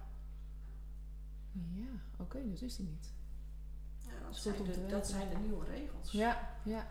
[1.74, 1.88] Ja,
[2.18, 3.12] oké, dat is die niet.
[4.06, 6.10] Ja, dat, zijn de, dat zijn de nieuwe regels.
[6.12, 6.86] Ja, ja.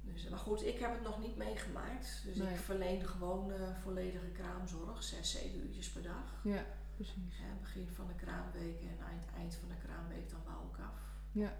[0.00, 2.22] Dus, maar goed, ik heb het nog niet meegemaakt.
[2.24, 2.52] Dus Nee.
[2.52, 5.02] ik verleen gewoon eh, volledige kraamzorg.
[5.02, 6.40] Zes, zeven uurtjes per dag.
[6.42, 7.42] Ja, precies.
[7.60, 11.00] Begin van de kraamweek en eind, eind van de kraamweek dan bouw ik af.
[11.32, 11.52] Ja.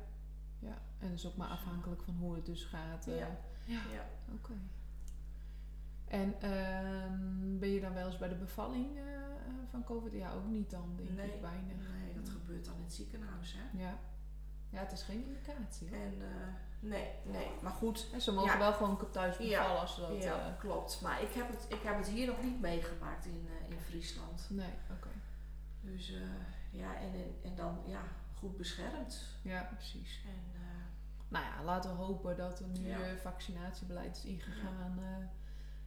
[0.58, 3.06] Ja, en dat is ook maar afhankelijk van hoe het dus gaat.
[3.06, 3.18] eh.
[3.18, 3.26] Ja.
[3.64, 3.80] ja.
[3.92, 4.06] Ja.
[4.32, 4.52] Oké.
[6.08, 9.22] En ehm, ben je dan wel eens bij de bevalling eh, eh,
[9.70, 10.12] van COVID?
[10.12, 11.34] Ja, ook niet dan, denk Nee.
[11.34, 11.76] ik, weinig.
[12.00, 13.56] Nee, dat gebeurt dan in het ziekenhuis.
[13.58, 13.78] Hè?
[13.78, 13.98] Ja.
[14.70, 15.88] Ja, het is geen indicatie.
[15.88, 15.98] hoor.
[15.98, 16.46] En eh,
[16.80, 17.46] nee, nee.
[17.62, 18.58] Maar goed, En ze mogen Ja.
[18.58, 19.74] wel gewoon thuis bevallen Ja.
[19.80, 20.22] als ze dat...
[20.22, 21.00] ja, eh, klopt.
[21.00, 24.46] Maar ik heb, het, ik heb het hier nog niet meegemaakt in, eh, in Friesland.
[24.50, 25.08] nee, oké.
[25.80, 26.12] Dus
[26.70, 28.00] ja, en, en, en dan ja,
[28.38, 29.24] goed beschermd.
[29.42, 30.22] Ja, precies.
[30.26, 30.60] En,
[31.28, 32.98] Nou ja, laten we hopen dat er nu Ja.
[33.22, 35.00] vaccinatiebeleid is ingegaan.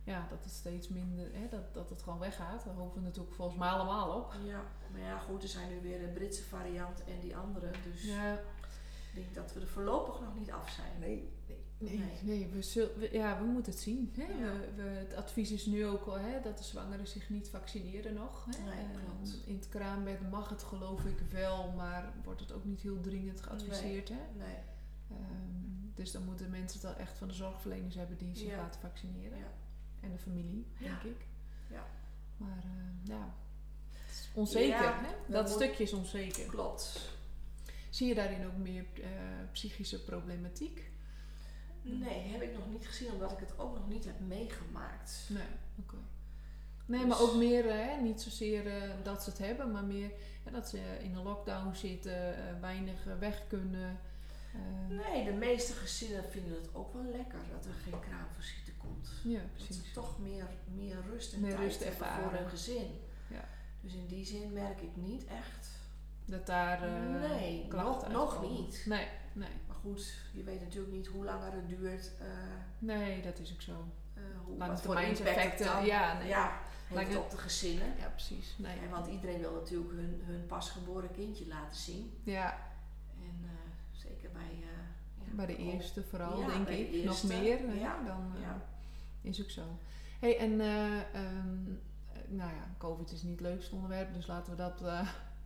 [0.04, 2.66] ja, dat het steeds minder, hè, dat, dat het gewoon weggaat.
[2.66, 4.34] Daar hopen we natuurlijk volgens mij allemaal op.
[4.44, 4.62] ja,
[4.92, 7.72] maar ja, goed, er zijn nu weer een Britse variant en die andere.
[7.84, 8.40] Dus Ja,
[9.14, 11.00] ik denk dat we er voorlopig nog niet af zijn.
[11.00, 12.48] nee, nee, nee, Nee.
[12.48, 14.14] we, zul- we- ja, we moeten het zien.
[14.18, 14.24] Hè?
[14.24, 14.38] Ja.
[14.54, 18.14] We, we, het advies is nu ook al hè, dat de zwangeren zich niet vaccineren
[18.14, 18.46] nog.
[18.46, 18.64] Hè?
[18.64, 19.38] Nee, Ehm, klopt.
[19.46, 23.42] in het kraambed mag het geloof ik wel, maar wordt het ook niet heel dringend
[23.42, 24.10] geadviseerd.
[24.10, 24.20] Hè?
[24.38, 24.56] Nee.
[25.10, 28.58] Ehm, dus dan moeten mensen het wel echt van de zorgverleners hebben die zich Ja.
[28.58, 29.38] laten vaccineren.
[29.38, 29.52] Ja.
[30.00, 31.10] En de familie, denk Ja.
[31.10, 31.26] ik.
[31.70, 31.86] Ja.
[32.38, 33.34] Maar eh, ja,
[33.90, 34.68] het is onzeker.
[34.84, 35.16] Ja, hè?
[35.26, 36.46] we Dat moet- stukje is onzeker.
[36.46, 37.10] Klopt.
[37.92, 39.10] Zie je daarin ook meer eh,
[39.52, 40.90] psychische problematiek?
[41.82, 45.26] Nee, heb ik nog niet gezien, omdat ik het ook nog niet heb meegemaakt.
[45.30, 45.44] Nee,
[45.80, 45.96] oké.
[46.86, 50.12] Nee, Dus- maar ook meer, hè, niet zozeer eh, dat ze het hebben, maar meer
[50.52, 54.00] dat ze in een lockdown zitten, eh, weinig weg kunnen.
[54.90, 59.10] Nee, de meeste gezinnen vinden het ook wel lekker dat er geen kraamvisite komt.
[59.24, 59.76] Ja, Dat precies.
[59.76, 62.88] ze toch meer, meer rust en Meer tijd rust hebben voor hun gezin.
[63.28, 63.48] Ja.
[63.82, 65.70] Dus in die zin merk ik niet echt.
[66.26, 68.84] Dat daar eh nee, klachten nog, niet.
[68.86, 69.50] Nee, nee.
[69.68, 72.12] Maar goed, je weet natuurlijk niet hoe langer het duurt.
[72.20, 72.26] eh,
[72.80, 73.72] Nee, dat is ook zo.
[74.14, 74.74] eh, hoe, Lange
[75.24, 76.28] effecten, dan ja, nee.
[76.28, 76.60] ja,
[77.14, 77.88] het- op de gezinnen.
[78.00, 78.56] Ja, precies.
[78.58, 78.78] Nee.
[78.90, 82.14] Want iedereen wil natuurlijk hun, hun pasgeboren kindje laten zien.
[82.24, 82.58] Ja,
[83.22, 83.50] En
[83.92, 87.04] zeker bij, ja, bij de eerste vooral, Ja, denk de ik.
[87.06, 88.62] Nog meer hè, ja, dan ja.
[89.22, 89.64] is ook zo.
[90.20, 91.66] hey, en eh, ehm,
[92.14, 94.82] eh, nou ja, COVID is niet het leukste onderwerp, dus laten we dat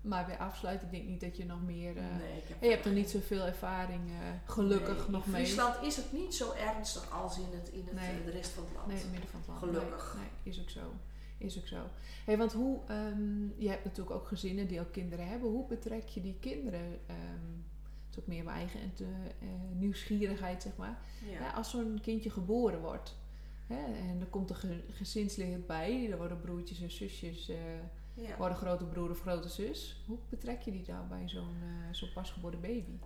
[0.06, 0.88] maar weer afsluiten.
[0.88, 1.94] Ik denk niet dat je nog meer...
[1.94, 5.46] Nee, ik heb je hebt er niet zoveel ervaring, eh, gelukkig, Nee, nog in mee.
[5.46, 8.20] Friesland is het niet zo ernstig als in, het, in het, Nee.
[8.20, 8.88] eh, de rest van het land.
[8.88, 9.60] Nee, in het midden van het land.
[9.60, 10.18] Gelukkig.
[10.20, 10.80] Nee, is ook zo.
[11.38, 11.82] Is ook zo.
[12.26, 15.50] Hey, want hoe, ehm, je hebt natuurlijk ook gezinnen die ook kinderen hebben.
[15.50, 17.00] Hoe betrek je die kinderen?
[17.08, 17.64] ehm
[18.06, 18.80] het is ook meer mijn eigen
[19.74, 20.98] nieuwsgierigheid, zeg maar.
[21.26, 21.40] Ja.
[21.40, 23.16] Ja, als zo'n kindje geboren wordt.
[23.68, 26.12] Hè, en er komt een ge- gezinslid bij.
[26.12, 27.52] Er worden broertjes en zusjes.
[28.16, 28.38] Ja.
[28.38, 30.04] worden grote broer of grote zus.
[30.08, 32.98] Hoe betrek je die daar bij zo'n eh, zo'n pasgeboren baby?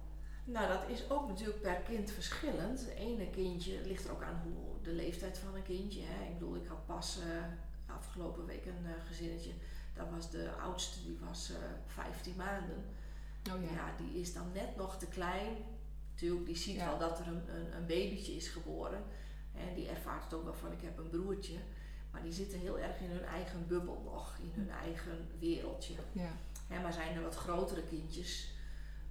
[0.43, 2.79] Nou, dat is ook natuurlijk per kind verschillend.
[2.79, 6.01] Het ene kindje ligt er ook aan hoe de leeftijd van een kindje.
[6.03, 6.25] Hè.
[6.27, 9.51] Ik bedoel, ik had pas eh, afgelopen week een eh, gezinnetje.
[9.93, 12.83] Dat was de oudste, die was eh 15 maanden.
[13.53, 13.71] Oh Ja.
[13.71, 13.93] ja.
[13.97, 15.57] die is dan net nog te klein.
[16.11, 16.85] Natuurlijk, die ziet Ja.
[16.85, 19.03] wel dat er een, een, een babytje is geboren.
[19.55, 21.57] En die ervaart het ook wel van, ik heb een broertje.
[22.11, 25.93] Maar die zitten heel erg in hun eigen bubbel nog, in hun eigen wereldje.
[26.11, 26.31] ja.
[26.67, 28.53] Hè, maar zijn er wat grotere kindjes,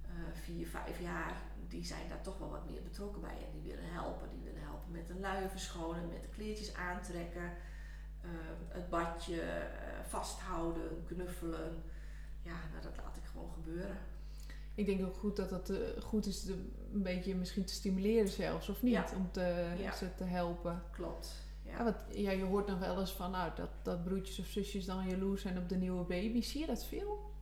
[0.05, 0.09] eh,
[0.43, 3.29] vier, vijf jaar, die zijn daar toch wel wat meer betrokken bij.
[3.45, 4.29] En die willen helpen.
[4.29, 7.43] Die willen helpen met de luien verschonen, met de kleertjes aantrekken,
[8.21, 8.29] eh,
[8.67, 9.63] het badje eh,
[10.07, 11.83] vasthouden, knuffelen.
[12.41, 13.97] Ja, nou, dat laat ik gewoon gebeuren.
[14.75, 15.71] Ik denk ook goed dat het
[16.03, 16.53] goed is de,
[16.93, 18.93] een beetje misschien te stimuleren zelfs, of niet?
[18.93, 19.05] Ja.
[19.15, 19.95] Om te, Ja.
[19.95, 20.83] ze te helpen.
[20.91, 21.35] Klopt.
[21.69, 21.83] Ja.
[21.83, 25.09] Want ja, je hoort nog wel eens van nou, dat, dat broertjes of zusjes dan
[25.09, 26.41] jaloers zijn op de nieuwe baby.
[26.41, 27.33] Zie je dat veel?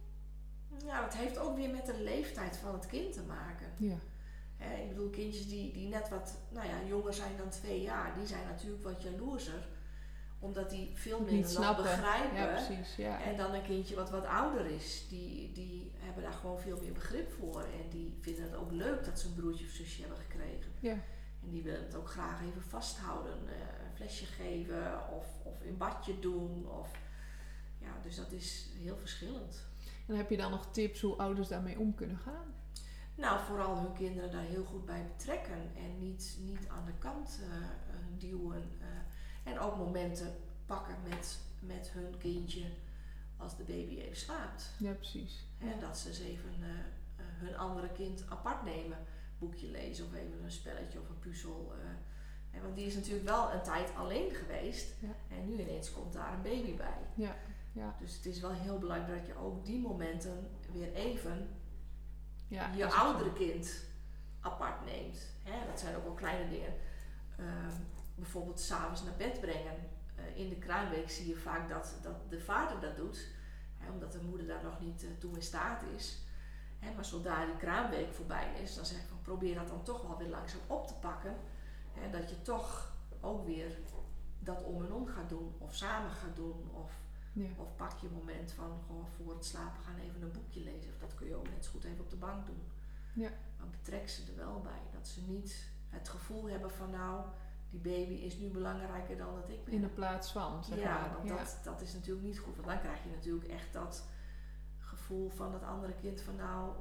[0.85, 3.67] Ja, het heeft ook weer met de leeftijd van het kind te maken.
[3.77, 3.95] Ja.
[4.57, 8.27] Ik bedoel, kindjes die, die net wat nou ja, jonger zijn dan twee jaar, die
[8.27, 9.67] zijn natuurlijk wat jaloerser.
[10.39, 12.37] Omdat die veel minder nog begrijpen.
[12.37, 12.95] Ja, precies.
[12.95, 13.21] Ja.
[13.23, 16.91] En dan een kindje wat wat ouder is, die, die hebben daar gewoon veel meer
[16.91, 17.61] begrip voor.
[17.61, 20.71] En die vinden het ook leuk dat ze een broertje of zusje hebben gekregen.
[20.79, 20.97] Ja.
[21.43, 23.55] En die willen het ook graag even vasthouden, eh,
[23.97, 26.69] flesje geven of, of in badje doen.
[26.69, 26.91] Of,
[27.79, 29.65] ja, dus dat is heel verschillend.
[30.07, 32.53] En heb je dan nog tips hoe ouders daarmee om kunnen gaan?
[33.15, 37.39] Nou, vooral hun kinderen daar heel goed bij betrekken en niet, niet aan de kant
[37.41, 37.69] eh, eh,
[38.17, 38.63] duwen.
[38.79, 39.51] eh.
[39.51, 40.35] en ook momenten
[40.65, 42.65] pakken met, met hun kindje
[43.37, 44.73] als de baby even slaapt.
[44.79, 45.45] Ja, precies.
[45.57, 46.49] Hè, dat ze eens even
[47.17, 48.97] hun andere kind apart nemen.
[49.39, 51.73] Boekje lezen of even een spelletje of een puzzel.
[52.61, 54.93] Want die is natuurlijk wel een tijd alleen geweest.
[54.99, 55.35] Ja.
[55.35, 56.97] En nu ineens komt daar een baby bij.
[57.13, 57.35] Ja,
[57.71, 57.95] ja.
[57.99, 61.49] Dus het is wel heel belangrijk dat je ook die momenten weer even
[62.47, 63.85] ja je oudere kind
[64.39, 65.19] apart neemt.
[65.43, 66.73] Hè, dat zijn ook wel kleine dingen.
[67.37, 67.75] Ehm,
[68.15, 69.75] bijvoorbeeld s'avonds naar bed brengen.
[70.15, 73.27] Eh, in de kraamweek zie je vaak dat, dat de vader dat doet.
[73.77, 76.21] Hè, omdat de moeder daar nog niet eh, toe in staat is.
[76.79, 80.01] Hè, maar zodra die kraamweek voorbij is, dan zeg ik van probeer dat dan toch
[80.01, 81.35] wel weer langzaam op te pakken.
[81.99, 83.77] Hè, dat je toch ook weer
[84.39, 85.53] dat om en om gaat doen.
[85.57, 86.69] Of samen gaat doen.
[86.73, 86.91] Of
[87.33, 87.47] Ja.
[87.57, 90.91] of pak je een moment van gewoon voor het slapen gaan even een boekje lezen.
[90.93, 92.61] Of dat kun je ook net zo goed even op de bank doen.
[93.13, 93.29] Ja.
[93.57, 94.81] Maar betrek ze er wel bij.
[94.91, 97.25] Dat ze niet het gevoel hebben van nou,
[97.69, 99.73] die baby is nu belangrijker dan dat ik ben.
[99.73, 101.13] In de plaats van, zeg ja, maar.
[101.13, 101.37] want ja.
[101.37, 102.55] Dat, dat is natuurlijk niet goed.
[102.55, 104.07] Want dan krijg je natuurlijk echt dat
[104.79, 106.75] gevoel van dat andere kind van nou,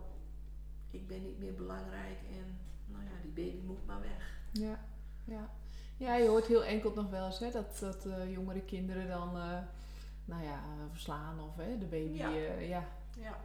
[0.90, 4.40] ik ben niet meer belangrijk en nou ja, die baby moet maar weg.
[4.52, 4.84] Ja,
[5.26, 5.50] ja.
[5.96, 9.28] ja, je hoort heel enkel nog wel eens hè, dat, dat eh, jongere kinderen dan,
[9.28, 9.58] eh,
[10.24, 12.28] nou ja, eh, verslaan of hè, de baby, Ja.
[12.28, 12.52] ja.
[12.58, 12.84] ja.
[13.20, 13.36] Ja.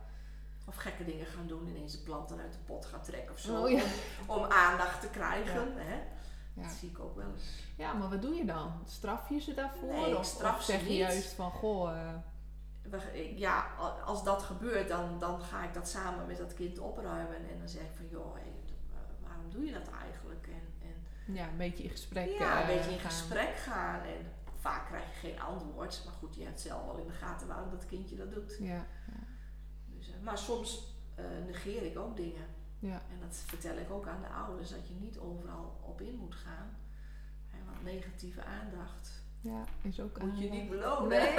[0.65, 3.61] Of gekke dingen gaan doen, ineens de planten uit de pot gaan trekken of zo.
[3.61, 3.84] Oh, ja.
[4.27, 5.73] om, om aandacht te krijgen.
[5.75, 5.99] Hè?
[6.53, 7.43] Dat zie ik ook wel eens.
[7.75, 8.71] ja, maar wat doe je dan?
[8.86, 9.93] Straf je ze daarvoor?
[9.93, 10.97] Nee, ik of, straf of ze zeg je niet.
[10.97, 11.97] juist van, goh,
[13.36, 13.65] Ja,
[14.05, 17.36] als dat gebeurt, dan, dan ga ik dat samen met dat kind opruimen.
[17.36, 18.36] En dan zeg ik van, joh,
[19.23, 20.20] waarom doe je dat eigenlijk?
[21.34, 23.11] Ja, een beetje in gesprek ja, een eh, beetje in gaan.
[23.11, 24.01] gesprek gaan.
[24.01, 26.01] En vaak krijg je geen antwoord.
[26.05, 28.57] Maar goed, je hebt zelf wel in de gaten waarom dat kindje dat doet.
[28.59, 28.86] Ja,
[29.97, 32.45] Dus, eh, maar soms eh, negeer ik ook dingen.
[32.79, 36.15] ja, En dat vertel ik ook aan de ouders, dat je niet overal op in
[36.15, 36.77] moet gaan.
[37.49, 41.07] Hè, want negatieve aandacht ja, is ook moet je niet belonen.
[41.09, 41.34] Nee.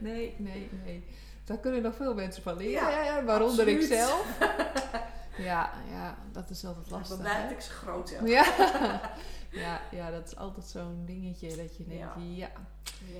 [0.12, 1.04] nee, nee, nee.
[1.44, 4.38] Daar kunnen nog veel mensen van leren, Ja, ja, ja, waaronder ik zelf.
[5.42, 7.08] ja, ja, dat is altijd lastig.
[7.16, 7.54] Dan blijf hè?
[7.54, 8.16] ik ze groot.
[8.24, 8.44] Ja.
[9.52, 12.50] Ja, ja, dat is altijd zo'n dingetje dat je denkt, Ja.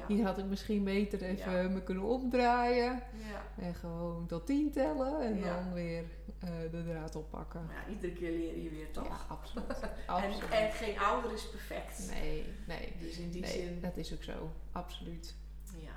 [0.07, 1.69] hier had ik misschien beter even Ja.
[1.69, 3.03] me kunnen opdraaien.
[3.31, 3.63] Ja.
[3.65, 6.05] En gewoon tot tien tellen en dan weer
[6.41, 7.65] eh, de draad oppakken.
[7.67, 9.07] Maar ja, iedere keer leer je weer toch?
[9.09, 9.67] Ja, absoluut.
[9.81, 10.51] En, absoluut.
[10.51, 12.07] en geen ouder is perfect.
[12.11, 12.97] Nee, nee.
[13.01, 14.51] Dus in die Nee, zin, dat is ook zo.
[14.73, 15.35] Absoluut.
[15.77, 15.91] ja.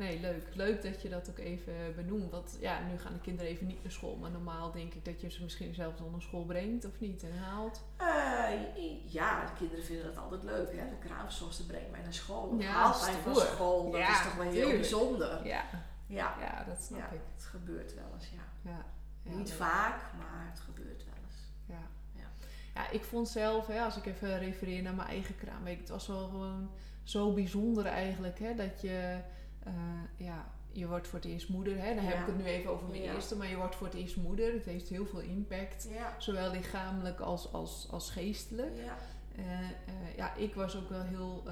[0.00, 0.54] Nee, leuk.
[0.54, 2.30] Leuk dat je dat ook even benoemt.
[2.30, 4.16] Want ja, nu gaan de kinderen even niet naar school.
[4.16, 7.22] Maar normaal denk ik dat je ze misschien zelfs al naar school brengt of niet
[7.22, 7.82] en haalt.
[7.96, 10.88] Eh, ja, de kinderen vinden dat altijd leuk, hè?
[10.88, 12.54] De kraamzorgster brengt mij naar school.
[12.58, 13.90] Ja, haalt mij van school.
[13.90, 14.76] Dat Ja, is toch wel heel tuurlijk.
[14.80, 15.46] bijzonder.
[15.46, 15.64] Ja,
[16.06, 17.20] Ja, ja dat snap ik.
[17.34, 18.30] het gebeurt wel eens,
[18.62, 18.84] ja.
[19.22, 21.36] Niet vaak, maar het gebeurt wel eens.
[21.66, 21.82] Ja.
[22.20, 22.28] Ja.
[22.74, 26.06] ja, ik vond zelf, hè, als ik even refereer naar mijn eigen kraamweek, het was
[26.06, 26.70] wel gewoon
[27.02, 29.18] zo bijzonder eigenlijk, hè, dat je,
[29.62, 29.72] eh,
[30.16, 32.88] ja, je wordt voor het eerst moeder, hè, dan heb ik het nu even over
[32.88, 33.14] mijn Ja.
[33.14, 36.50] eerste, maar je wordt voor het eerst moeder, het heeft heel veel impact, Ja, zowel
[36.50, 38.76] lichamelijk als, als, als geestelijk.
[38.76, 38.96] ja,
[39.36, 41.42] eh, ja, ik was ook wel heel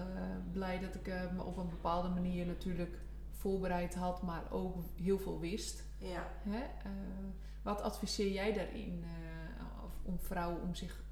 [0.53, 2.99] blij dat ik me op een bepaalde manier natuurlijk
[3.33, 5.85] voorbereid had, maar ook heel veel wist.
[5.99, 6.29] ja.
[6.49, 6.63] Hè?
[7.63, 9.05] Wat adviseer jij daarin
[9.85, 11.03] of om vrouwen om zich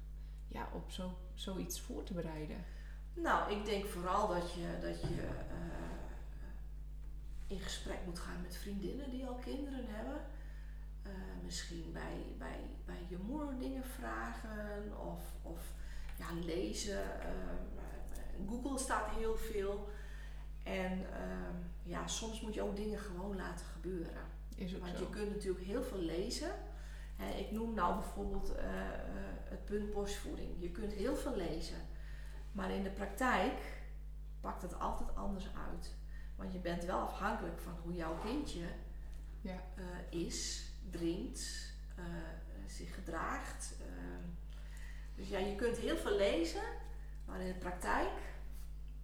[0.47, 2.57] ja, op zo, zoiets voor te bereiden?
[3.13, 5.27] Nou, ik denk vooral dat je, dat je
[7.47, 10.21] in gesprek moet gaan met vriendinnen die al kinderen hebben.
[11.03, 11.11] Eh,
[11.43, 15.73] misschien bij, bij, bij je moeder dingen vragen of, of
[16.17, 17.21] ja, lezen.
[17.21, 19.89] Eh, Google staat heel veel.
[20.63, 24.21] En ehm, ja, soms moet je ook dingen gewoon laten gebeuren.
[24.55, 25.03] Is ook Want zo.
[25.03, 26.51] je kunt natuurlijk heel veel lezen.
[27.15, 28.65] Hè, ik noem nou bijvoorbeeld eh,
[29.43, 30.49] het punt borstvoeding.
[30.59, 31.77] Je kunt heel veel lezen.
[32.51, 33.53] Maar in de praktijk
[34.41, 35.95] pakt het altijd anders uit.
[36.37, 38.65] Want je bent wel afhankelijk van hoe jouw kindje
[39.41, 39.61] Ja.
[39.75, 42.03] eh, is, drinkt, eh,
[42.67, 43.75] zich gedraagt.
[43.79, 44.25] ehm.
[45.15, 46.61] dus ja, je kunt heel veel lezen,
[47.25, 48.09] maar in de praktijk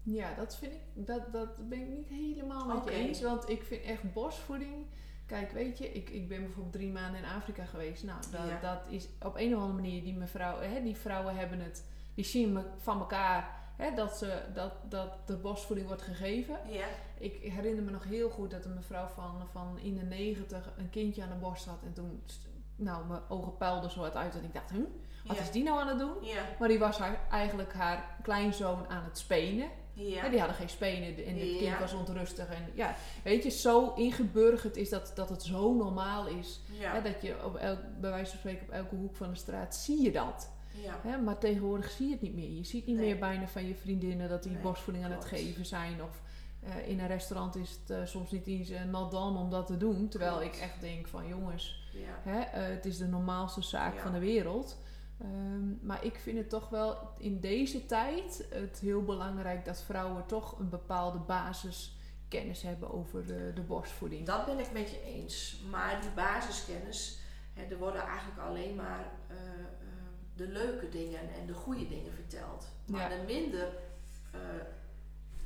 [0.03, 3.21] Ja, dat vind ik, dat, dat ben ik niet helemaal met je eens.
[3.21, 4.85] Want ik vind echt borstvoeding.
[5.25, 8.03] Kijk, weet je, ik, ik ben bijvoorbeeld drie maanden in Afrika geweest.
[8.03, 8.59] Nou, dat, Ja.
[8.59, 12.25] dat is op een of andere manier, die, mevrouw, hè, die vrouwen hebben het, die
[12.25, 16.57] zien me van elkaar hè, dat, ze, dat, dat de borstvoeding wordt gegeven.
[16.69, 16.85] ja,
[17.17, 20.89] Ik herinner me nog heel goed dat een mevrouw van, van in de negentig een
[20.89, 21.79] kindje aan de borst had.
[21.85, 22.23] En toen,
[22.75, 24.35] nou, mijn ogen puilden zo wat uit.
[24.35, 24.81] En ik dacht, hm,
[25.25, 26.15] wat ja, is die nou aan het doen?
[26.21, 29.69] ja, Maar die was haar, eigenlijk haar kleinzoon aan het spenen.
[29.93, 32.49] ja, die hadden geen spenen en het kind was onrustig.
[32.49, 36.61] En ja, weet je, zo ingeburgerd is dat, dat het zo normaal is.
[37.03, 40.01] dat je op elk, bij wijze van spreken op elke hoek van de straat zie
[40.01, 40.51] je dat.
[40.73, 40.99] Ja.
[41.01, 42.49] Hè, maar tegenwoordig zie je het niet meer.
[42.51, 43.05] Je ziet niet Nee.
[43.05, 46.03] meer bijna van je vriendinnen dat die Nee, borstvoeding aan het geven zijn.
[46.03, 46.21] Of
[46.59, 49.67] eh, in een restaurant is het eh, soms niet eens een nat dan om dat
[49.67, 50.07] te doen.
[50.07, 50.55] Terwijl Klopt.
[50.55, 52.31] ik echt denk van jongens, ja.
[52.31, 54.01] hè, het is de normaalste zaak Ja.
[54.01, 54.77] van de wereld.
[55.21, 60.25] Ehm, maar ik vind het toch wel in deze tijd het heel belangrijk dat vrouwen
[60.25, 64.25] toch een bepaalde basiskennis hebben over de, de borstvoeding.
[64.25, 65.61] Dat ben ik met je eens.
[65.69, 67.19] Maar die basiskennis,
[67.53, 69.11] hè, er worden eigenlijk alleen maar
[70.35, 72.67] de leuke dingen en de goede dingen verteld.
[72.85, 73.17] Maar Ja.
[73.17, 73.67] de minder
[74.31, 74.39] eh,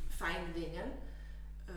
[0.08, 0.92] fijne dingen
[1.66, 1.74] eh,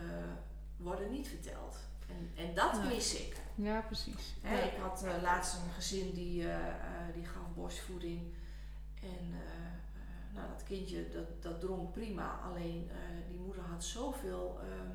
[0.76, 1.76] worden niet verteld.
[2.08, 2.94] En, en dat Nee.
[2.94, 3.36] mis ik.
[3.54, 4.34] Ja, precies.
[4.42, 4.64] Hè, Ja.
[4.64, 6.46] Ik had eh, laatst een gezin die,
[7.14, 8.20] die gaf borstvoeding.
[9.02, 9.34] En
[10.34, 12.40] nou, dat kindje dat, dat dronk prima.
[12.44, 12.90] Alleen
[13.28, 14.90] die moeder had zoveel ehm,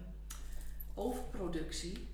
[0.93, 2.07] overproductie.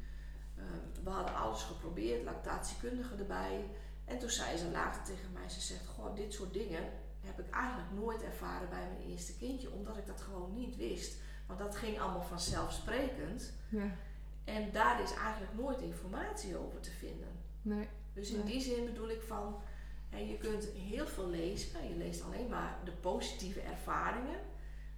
[0.57, 3.65] Ehm, we hadden alles geprobeerd, lactatiekundige erbij.
[4.05, 6.89] En toen zei ze later tegen mij, ze zegt, goh, dit soort dingen
[7.19, 9.71] heb ik eigenlijk nooit ervaren bij mijn eerste kindje.
[9.71, 11.19] Omdat ik dat gewoon niet wist.
[11.47, 13.53] Want dat ging allemaal vanzelfsprekend.
[13.69, 13.95] Ja,
[14.43, 17.27] En daar is eigenlijk nooit informatie over te vinden.
[17.61, 17.87] nee.
[18.13, 18.45] Dus in Nee.
[18.51, 19.61] die zin bedoel ik van,
[20.09, 21.87] hè, je kunt heel veel lezen.
[21.89, 24.39] Je leest alleen maar de positieve ervaringen.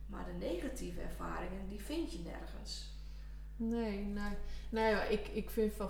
[0.05, 2.92] Maar de negatieve ervaringen, die vind je nergens.
[3.69, 4.33] Nee, nee.
[4.69, 5.89] Nee, maar ik, ik vind van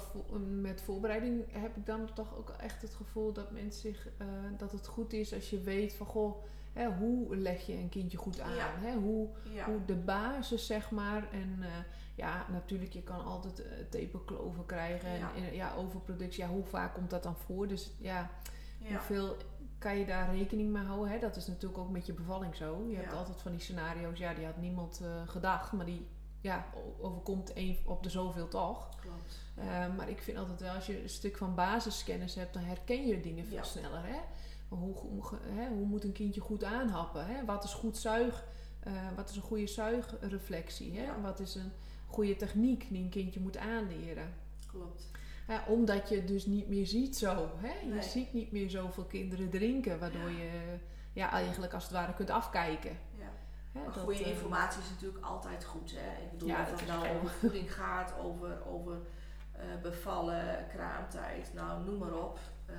[0.62, 4.72] met voorbereiding heb ik dan toch ook echt het gevoel dat mensen zich, eh, dat
[4.72, 6.44] het goed is als je weet van goh,
[6.74, 8.56] hè, hoe leg je een kindje goed aan?
[8.56, 8.70] Ja.
[8.80, 11.32] Hè, hoe, Ja, hoe de basis, zeg maar.
[11.32, 11.70] En eh,
[12.16, 15.10] ja, natuurlijk, je kan altijd uh, tepelkloven krijgen.
[15.10, 15.32] En, Ja.
[15.36, 16.44] en, ja, overproductie.
[16.44, 17.68] Ja, hoe vaak komt dat dan voor?
[17.68, 18.30] Dus ja,
[18.88, 19.36] hoeveel
[19.78, 21.10] kan je daar rekening mee houden?
[21.12, 21.20] Hè?
[21.20, 22.86] Dat is natuurlijk ook met je bevalling zo.
[22.90, 25.72] Je hebt altijd van die scenario's, ja, die had niemand eh, gedacht.
[25.72, 26.08] Maar die
[26.44, 26.66] ja,
[27.00, 28.90] overkomt één op de zoveel toch.
[29.02, 29.40] klopt.
[29.56, 33.08] Eh, maar ik vind altijd wel, als je een stuk van basiskennis hebt, dan herken
[33.08, 33.64] je dingen veel Ja.
[33.64, 34.06] sneller.
[34.06, 34.20] Hè?
[34.68, 37.26] Hoe, hoe, hè, hoe moet een kindje goed aanhappen?
[37.26, 37.46] Hè?
[37.46, 38.46] Wat is goed zuig?
[38.80, 40.98] eh, wat is een goede zuigreflectie?
[40.98, 41.04] Hè?
[41.04, 41.22] Ja.
[41.22, 41.72] Wat is een
[42.08, 44.34] goede techniek die een kindje moet aanleren?
[44.68, 45.12] Klopt.
[45.48, 47.50] Ja, omdat je het dus niet meer ziet zo.
[47.58, 47.96] Hè?
[47.96, 50.78] Je ziet niet meer zoveel kinderen drinken, waardoor je
[51.14, 52.98] ja, eigenlijk als het ware kunt afkijken.
[53.74, 55.92] Hè, dat, goede eh, informatie is natuurlijk altijd goed.
[55.96, 56.24] Hè?
[56.24, 58.98] Ik bedoel, Ja, of dat het nou over voeding gaat, over, over
[59.52, 62.40] eh, bevallen, kraamtijd, nou noem maar op.
[62.66, 62.76] Eh,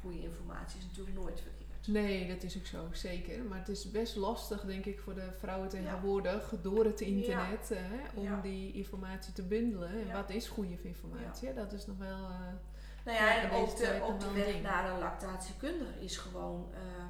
[0.00, 1.64] goede informatie is natuurlijk nooit verkeerd.
[1.88, 3.42] Nee, dat is ook zo, zeker.
[3.44, 8.18] Maar het is best lastig, denk ik, voor de vrouwen tegenwoordig, door het internet, hè,
[8.18, 8.40] om Ja.
[8.40, 9.88] die informatie te bundelen.
[10.08, 11.54] En wat is goede informatie?
[11.54, 12.16] Dat is nog wel...
[12.28, 12.40] eh,
[13.04, 14.62] Nou ja, en ook de, ook de weg ding.
[14.62, 17.04] naar een lactatiekundige is gewoon ehm, eh,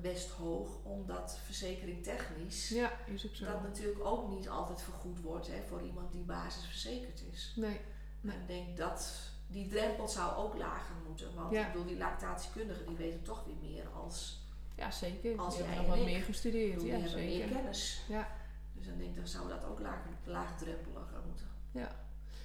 [0.00, 5.62] best hoog, omdat verzekering technisch ja, is dat natuurlijk ook niet altijd vergoed wordt hè,
[5.68, 7.52] voor iemand die basisverzekerd is.
[7.56, 7.80] Nee,
[8.20, 8.34] Nee.
[8.34, 9.12] En ik denk dat
[9.46, 11.66] die drempel zou ook lager moeten, want Ja.
[11.66, 14.40] ik bedoel, die lactatiekundigen die weten toch weer meer als,
[14.76, 15.38] ja, zeker.
[15.38, 16.74] Als Die hebben nog wat meer gestudeerd.
[16.74, 17.56] bedoel, Ja, die hebben meer zeker.
[17.56, 18.04] kennis.
[18.08, 18.28] Ja.
[18.74, 21.46] Dus dan denk ik, dan zou dat ook laag, laagdrempeliger moeten.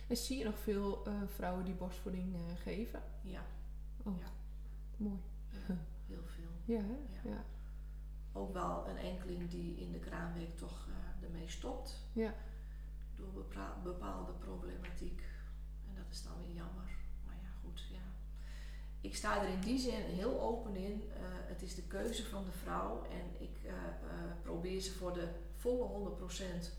[0.07, 3.03] En zie je nog veel eh, vrouwen die borstvoeding eh, geven?
[3.21, 3.45] Ja,
[4.03, 4.17] Mooi.
[4.17, 4.27] heel
[4.97, 5.19] veel.
[6.65, 6.81] Ja?
[7.23, 7.29] Ja.
[7.29, 7.45] Ja.
[8.31, 12.05] ook wel een enkeling die in de kraamweek toch eh, ermee stopt.
[12.13, 12.33] Ja.
[13.15, 13.45] Door
[13.83, 15.21] bepaalde problematiek.
[15.87, 16.89] En dat is dan weer jammer.
[17.25, 17.87] Maar ja, goed.
[17.91, 18.01] Ja.
[19.01, 21.03] Ik sta er in die zin heel open in.
[21.13, 23.03] Eh, het is de keuze van de vrouw.
[23.03, 23.73] En ik eh,
[24.41, 26.71] probeer ze voor de volle 100%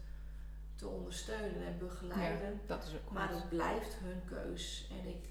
[0.74, 2.60] te ondersteunen en begeleiden.
[2.66, 4.90] Dat is ook Maar het blijft hun keus.
[4.90, 5.24] En ik,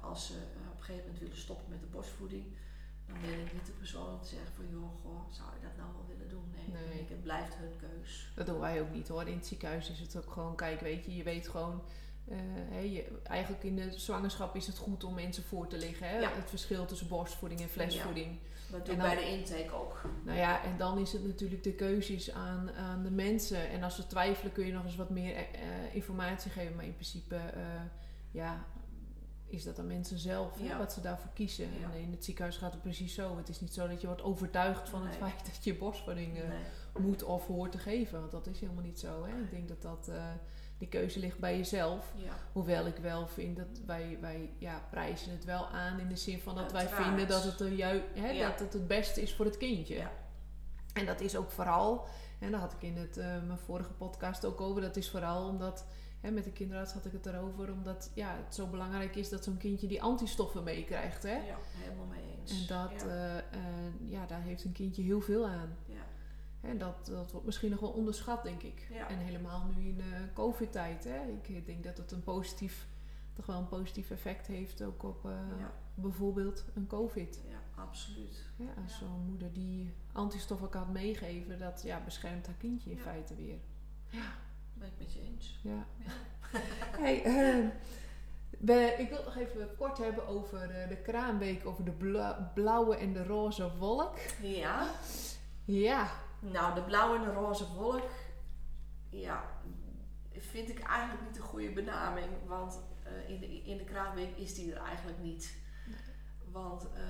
[0.00, 0.34] als ze
[0.70, 2.46] op een gegeven moment willen stoppen met de borstvoeding,
[3.08, 5.76] dan ben ik niet de persoon om te zeggen van joh, goh, zou je dat
[5.76, 6.44] nou wel willen doen?
[6.54, 7.00] Nee, Nee.
[7.00, 8.32] ik, het blijft hun keus.
[8.34, 9.28] Dat doen wij ook niet hoor.
[9.28, 11.82] In het ziekenhuis is het ook gewoon, kijk, weet je, je weet gewoon.
[12.28, 16.08] eh, je, eigenlijk in de zwangerschap is het goed om mensen voor te liggen.
[16.08, 16.18] Hè?
[16.18, 16.30] Ja.
[16.32, 18.38] Het verschil tussen borstvoeding en flesvoeding.
[18.70, 20.02] Dat doe ik bij de intake ook.
[20.24, 23.68] Nou ja, en dan is het natuurlijk de keuzes aan, aan de mensen.
[23.68, 26.76] En als ze twijfelen kun je nog eens wat meer eh, eh, informatie geven.
[26.76, 27.40] Maar in principe,
[28.30, 28.64] ja,
[29.48, 31.68] is dat aan mensen zelf, hè, wat ze daarvoor kiezen.
[31.80, 31.92] Ja.
[31.94, 33.36] En in het ziekenhuis gaat het precies zo.
[33.36, 36.48] Het is niet zo dat je wordt overtuigd van het feit dat je borstvoeding eh,
[36.48, 36.58] Nee.
[37.04, 38.20] moet of hoort te geven.
[38.20, 39.24] Want dat is helemaal niet zo.
[39.24, 39.38] Hè?
[39.42, 40.24] Ik denk dat, dat eh,
[40.78, 42.12] die keuze ligt bij jezelf.
[42.16, 42.32] Ja.
[42.52, 46.40] Hoewel ik wel vind dat wij, wij ja, prijzen het wel aan in de zin
[46.40, 49.56] van dat wij vinden dat het, ju- hè, dat het het beste is voor het
[49.56, 49.94] kindje.
[49.96, 50.10] Ja.
[50.92, 52.06] En dat is ook vooral,
[52.40, 55.48] en daar had ik in het, eh, mijn vorige podcast ook over, dat is vooral
[55.48, 55.86] omdat,
[56.20, 59.44] hè, met de kinderarts had ik het erover, omdat ja, het zo belangrijk is dat
[59.44, 61.22] zo'n kindje die antistoffen meekrijgt.
[61.22, 61.36] Hè?
[61.46, 62.60] ja, helemaal mee eens.
[62.60, 63.06] En dat, ja.
[63.06, 65.76] eh, eh, ja, daar heeft een kindje heel veel aan.
[65.86, 65.96] Ja.
[66.60, 68.86] En dat, dat wordt misschien nog wel onderschat, denk ik.
[68.92, 69.08] Ja.
[69.08, 71.04] En helemaal nu in de COVID-tijd.
[71.04, 71.18] Hè?
[71.42, 72.86] Ik denk dat het een positief,
[73.32, 75.20] toch wel een positief effect heeft ook op
[75.58, 75.72] Ja.
[75.94, 77.40] bijvoorbeeld een COVID.
[77.48, 78.44] ja, absoluut.
[78.56, 78.98] Ja, als Ja.
[78.98, 83.02] zo'n moeder die antistoffen kan meegeven, dat ja, beschermt haar kindje in Ja.
[83.02, 83.58] feite weer.
[84.78, 85.58] Ben ik met je eens.
[85.62, 85.86] Ja.
[86.04, 86.10] Ja.
[87.04, 87.66] hey, eh,
[88.58, 92.50] we- ik wil het nog even kort hebben over eh, de kraamweek, over de bla-
[92.54, 94.16] blauwe en de roze wolk.
[94.42, 94.90] Ja.
[95.64, 96.10] Ja,
[96.40, 98.10] Nou, de blauwe en de roze wolk,
[99.10, 99.44] ja,
[100.32, 102.28] vind ik eigenlijk niet een goede benaming.
[102.46, 105.56] Want eh, in, de, in de kraamweek is die er eigenlijk niet.
[106.52, 107.02] Want eh,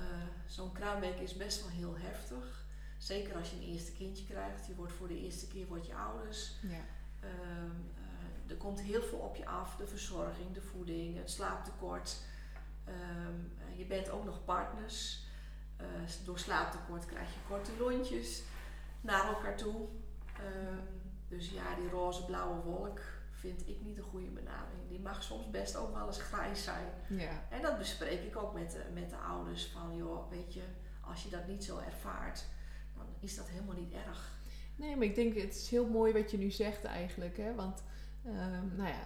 [0.47, 2.65] zo'n kraamweek is best wel heel heftig.
[2.97, 4.67] Zeker als je een eerste kindje krijgt.
[4.67, 6.57] Je wordt voor de eerste keer word je ouders.
[6.61, 6.83] ja.
[7.19, 9.75] Ehm, eh, er komt heel veel op je af.
[9.75, 12.17] De verzorging, de voeding, het slaaptekort.
[12.83, 12.97] Ehm,
[13.57, 15.27] eh, je bent ook nog partners.
[15.77, 15.85] Eh,
[16.25, 18.43] door slaaptekort krijg je korte lontjes
[19.01, 19.87] naar elkaar toe.
[20.37, 20.77] Ehm,
[21.27, 22.99] dus ja, die roze-blauwe wolk
[23.31, 24.89] vind ik niet een goede benaming.
[24.89, 26.87] Die mag soms best ook wel eens grijs zijn.
[27.07, 27.45] ja.
[27.49, 29.65] En dat bespreek ik ook met de, met de ouders.
[29.65, 30.63] Van joh, weet je,
[31.01, 32.45] als je dat niet zo ervaart,
[32.95, 34.38] dan is dat helemaal niet erg.
[34.79, 37.37] Nee, maar ik denk het is heel mooi wat je nu zegt eigenlijk.
[37.37, 37.55] Hè?
[37.55, 37.83] Want
[38.25, 38.99] ehm, nou ja,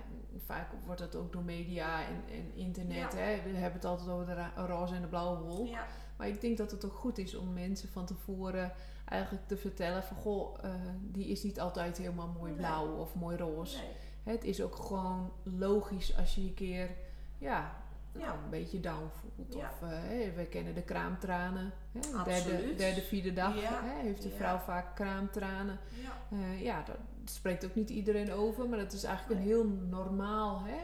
[0.46, 3.14] vaak wordt het ook door media en, en internet.
[3.14, 3.18] Ja.
[3.20, 3.42] Hè?
[3.44, 5.68] We hebben het altijd over de roze en de blauwe wolk.
[5.68, 5.86] Ja,
[6.18, 8.74] Maar ik denk dat het ook goed is om mensen van tevoren
[9.06, 10.18] eigenlijk te vertellen van...
[10.18, 10.72] Goh, eh,
[11.02, 12.60] die is niet altijd helemaal mooi Nee.
[12.60, 13.78] blauw of mooi roze.
[13.78, 14.36] nee.
[14.36, 16.90] Het is ook gewoon logisch als je een keer
[17.38, 17.83] ja,
[18.14, 18.34] nou, Ja.
[18.44, 19.54] een beetje down voelt.
[19.54, 19.70] Ja.
[19.82, 21.74] Of eh, we kennen de kraamtranen.
[21.92, 22.00] Hè?
[22.00, 23.84] De Derde, derde, vierde dag Ja.
[23.84, 25.80] hè, heeft de vrouw vaak kraamtranen.
[25.90, 26.38] Ja.
[26.38, 30.64] Eh, ja, daar spreekt ook niet iedereen over, maar dat is eigenlijk een heel normaal,
[30.64, 30.78] hè,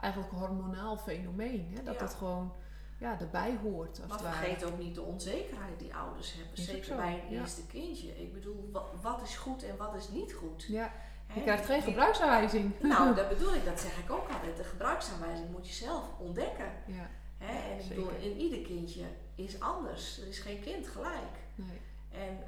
[0.00, 1.72] eigenlijk hormonaal fenomeen.
[1.74, 2.52] Hè, dat dat gewoon
[2.98, 4.00] ja, erbij hoort.
[4.08, 6.62] Als Maar vergeet ook niet de onzekerheid die ouders hebben.
[6.64, 8.20] Zeker bij een eerste kindje.
[8.20, 10.64] Ik bedoel, wat, wat is goed en wat is niet goed?
[10.64, 10.92] Ja,
[11.34, 12.80] je krijgt geen gebruiksaanwijzing.
[12.80, 13.64] Nou, dat bedoel ik.
[13.64, 14.56] Dat zeg ik ook altijd.
[14.56, 16.72] De gebruiksaanwijzing moet je zelf ontdekken.
[16.86, 17.72] ja, Hè?
[17.72, 19.04] En ik bedoel, in ieder kindje
[19.34, 20.20] is anders.
[20.20, 21.36] Er is geen kind gelijk.
[21.54, 21.80] nee.
[22.10, 22.38] En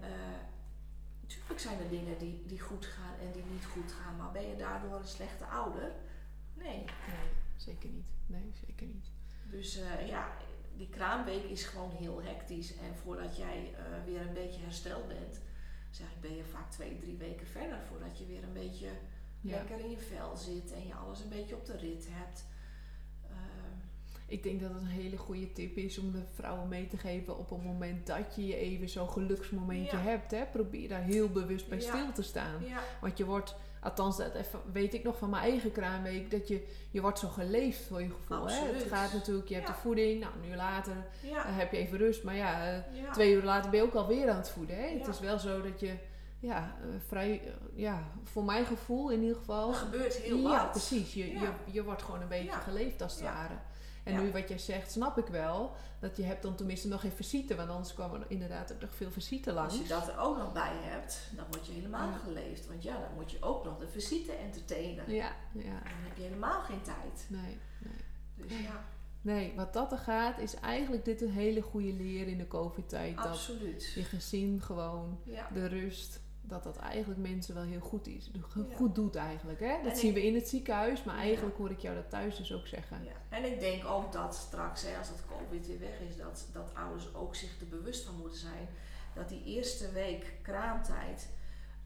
[1.20, 4.16] natuurlijk zijn er dingen die, die goed gaan en die niet goed gaan.
[4.16, 5.92] Maar ben je daardoor een slechte ouder?
[6.54, 6.84] Nee.
[6.84, 8.06] nee, zeker niet.
[8.26, 9.06] Nee, zeker niet.
[9.44, 10.36] Dus eh, ja,
[10.76, 12.76] die kraamweek is gewoon heel hectisch.
[12.76, 15.40] En voordat jij eh, weer een beetje hersteld bent,
[15.90, 18.88] zeg ik, ben je vaak twee, drie weken verder voordat je weer een beetje
[19.40, 19.56] Ja.
[19.56, 22.44] lekker in je vel zit en je alles een beetje op de rit hebt.
[23.26, 23.76] Ehm,
[24.26, 27.38] Ik denk dat het een hele goede tip is om de vrouwen mee te geven
[27.38, 30.02] op het moment dat je je even zo'n geluksmomentje Ja.
[30.02, 30.30] hebt.
[30.30, 30.44] Hè?
[30.46, 31.84] Probeer daar heel bewust bij Ja.
[31.96, 32.62] stil te staan.
[33.00, 36.66] Want je wordt, althans dat even, weet ik nog van mijn eigen kraamweek, dat je,
[36.90, 38.48] je wordt zo geleefd voor je gevoel.
[38.48, 38.54] Hè?
[38.72, 39.72] Het gaat natuurlijk, je hebt Ja.
[39.72, 42.22] de voeding, nou nu later ja, eh, heb je even rust.
[42.24, 43.10] Maar ja, eh, ja.
[43.12, 44.76] twee uur later ben je ook alweer aan het voeden.
[44.76, 44.82] Hè?
[44.88, 45.08] Het Ja.
[45.08, 45.94] is wel zo dat je,
[46.40, 47.42] ja, eh, vrij,
[47.74, 49.68] ja, voor mijn gevoel in ieder geval.
[49.68, 50.70] Er gebeurt heel ja, wat.
[50.70, 51.14] precies.
[51.14, 51.40] Je, Ja.
[51.40, 52.58] je, je wordt gewoon een beetje Ja.
[52.58, 53.32] geleefd als het Ja.
[53.34, 53.54] ware.
[54.08, 54.20] En Ja.
[54.20, 55.72] nu wat jij zegt, snap ik wel.
[56.00, 57.54] Dat je hebt dan tenminste nog geen visite.
[57.54, 59.72] Want anders kwamen er inderdaad ook nog veel visite langs.
[59.78, 62.16] Als je dat er ook nog bij hebt, dan word je helemaal Ja.
[62.16, 62.66] geleefd.
[62.66, 65.10] Want ja, dan moet je ook nog de visite entertainen.
[65.14, 65.62] Ja, ja.
[65.62, 67.26] Dan heb je helemaal geen tijd.
[67.28, 67.94] Nee, nee.
[68.48, 68.84] Dus ja,
[69.20, 73.16] Nee, wat dat er gaat, is eigenlijk dit een hele goede leer in de COVID-tijd.
[73.16, 73.92] Dat absoluut.
[73.94, 75.48] je gezin gewoon, Ja.
[75.54, 78.30] de rust, dat dat eigenlijk mensen wel heel goed is.
[78.32, 78.40] Ja.
[78.76, 79.60] Goed doet eigenlijk.
[79.60, 79.76] Hè?
[79.82, 81.20] Dat En zien ik- we in het ziekenhuis, maar Ja.
[81.22, 83.04] eigenlijk hoor ik jou dat thuis dus ook zeggen.
[83.04, 83.36] Ja.
[83.36, 86.70] En ik denk ook dat straks, hè, als het COVID weer weg is, dat, dat
[86.74, 88.68] ouders ook zich er bewust van moeten zijn
[89.14, 91.28] dat die eerste week kraamtijd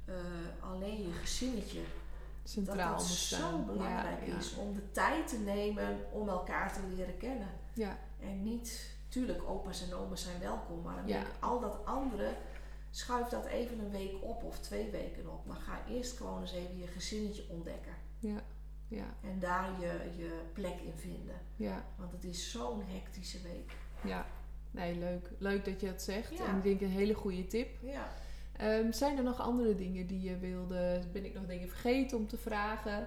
[0.05, 0.15] eh,
[0.61, 5.99] alleen je gezinnetje, dat Centraal dat moet zo belangrijk is om de tijd te nemen
[6.11, 7.49] om elkaar te leren kennen.
[7.75, 11.13] Ja, En niet, tuurlijk, opa's en oma's zijn welkom, maar dan Ja.
[11.13, 12.35] denk ik, al dat andere,
[12.95, 15.47] schuif dat even een week op of twee weken op.
[15.47, 17.93] Maar ga eerst gewoon eens even je gezinnetje ontdekken.
[18.19, 18.43] ja,
[18.89, 21.35] ja, En daar je, je plek in vinden.
[21.57, 23.73] ja, Want het is zo'n hectische week.
[24.05, 24.27] ja.
[24.71, 25.31] Nee, leuk.
[25.39, 26.39] Leuk dat je dat zegt.
[26.39, 26.47] Ja.
[26.47, 27.69] En ik denk een hele goede tip.
[27.83, 28.09] Ja.
[28.57, 31.01] Ehm, zijn er nog andere dingen die je wilde?
[31.13, 33.07] Ben ik nog dingen vergeten om te vragen?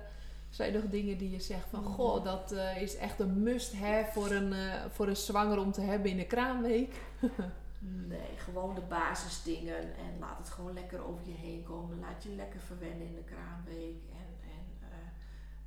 [0.49, 1.91] Zijn er nog dingen die je zegt van, Mhm.
[1.91, 5.81] goh, dat eh, is echt een must-have voor een, eh, voor een zwanger om te
[5.81, 6.93] hebben in de kraamweek?
[7.79, 9.95] Nee, gewoon de basisdingen.
[9.95, 11.99] En laat het gewoon lekker over je heen komen.
[11.99, 14.03] Laat je lekker verwennen in de kraamweek.
[14.11, 14.97] En, en eh,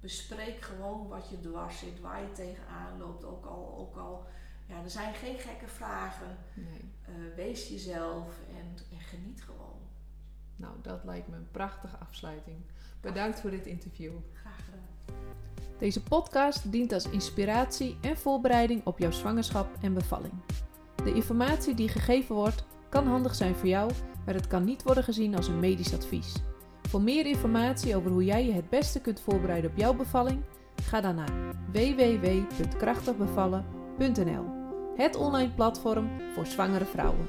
[0.00, 3.24] bespreek gewoon wat je dwars zit, waar je tegenaan loopt.
[3.24, 4.26] Ook al, ook al
[4.68, 6.36] ja, er zijn geen gekke vragen.
[6.54, 6.92] Nee.
[7.04, 9.78] Eh, wees jezelf en, en geniet gewoon.
[10.56, 12.56] Nou, dat lijkt me een prachtige afsluiting.
[13.00, 14.12] Bedankt voor dit interview.
[14.32, 15.16] Graag gedaan.
[15.78, 20.32] Deze podcast dient als inspiratie en voorbereiding op jouw zwangerschap en bevalling.
[21.04, 23.90] De informatie die gegeven wordt kan handig zijn voor jou,
[24.24, 26.34] maar het kan niet worden gezien als een medisch advies.
[26.82, 30.42] Voor meer informatie over hoe jij je het beste kunt voorbereiden op jouw bevalling,
[30.82, 31.32] ga dan naar
[31.72, 34.44] www.krachtigbevallen.nl,
[34.96, 37.28] het online platform voor zwangere vrouwen.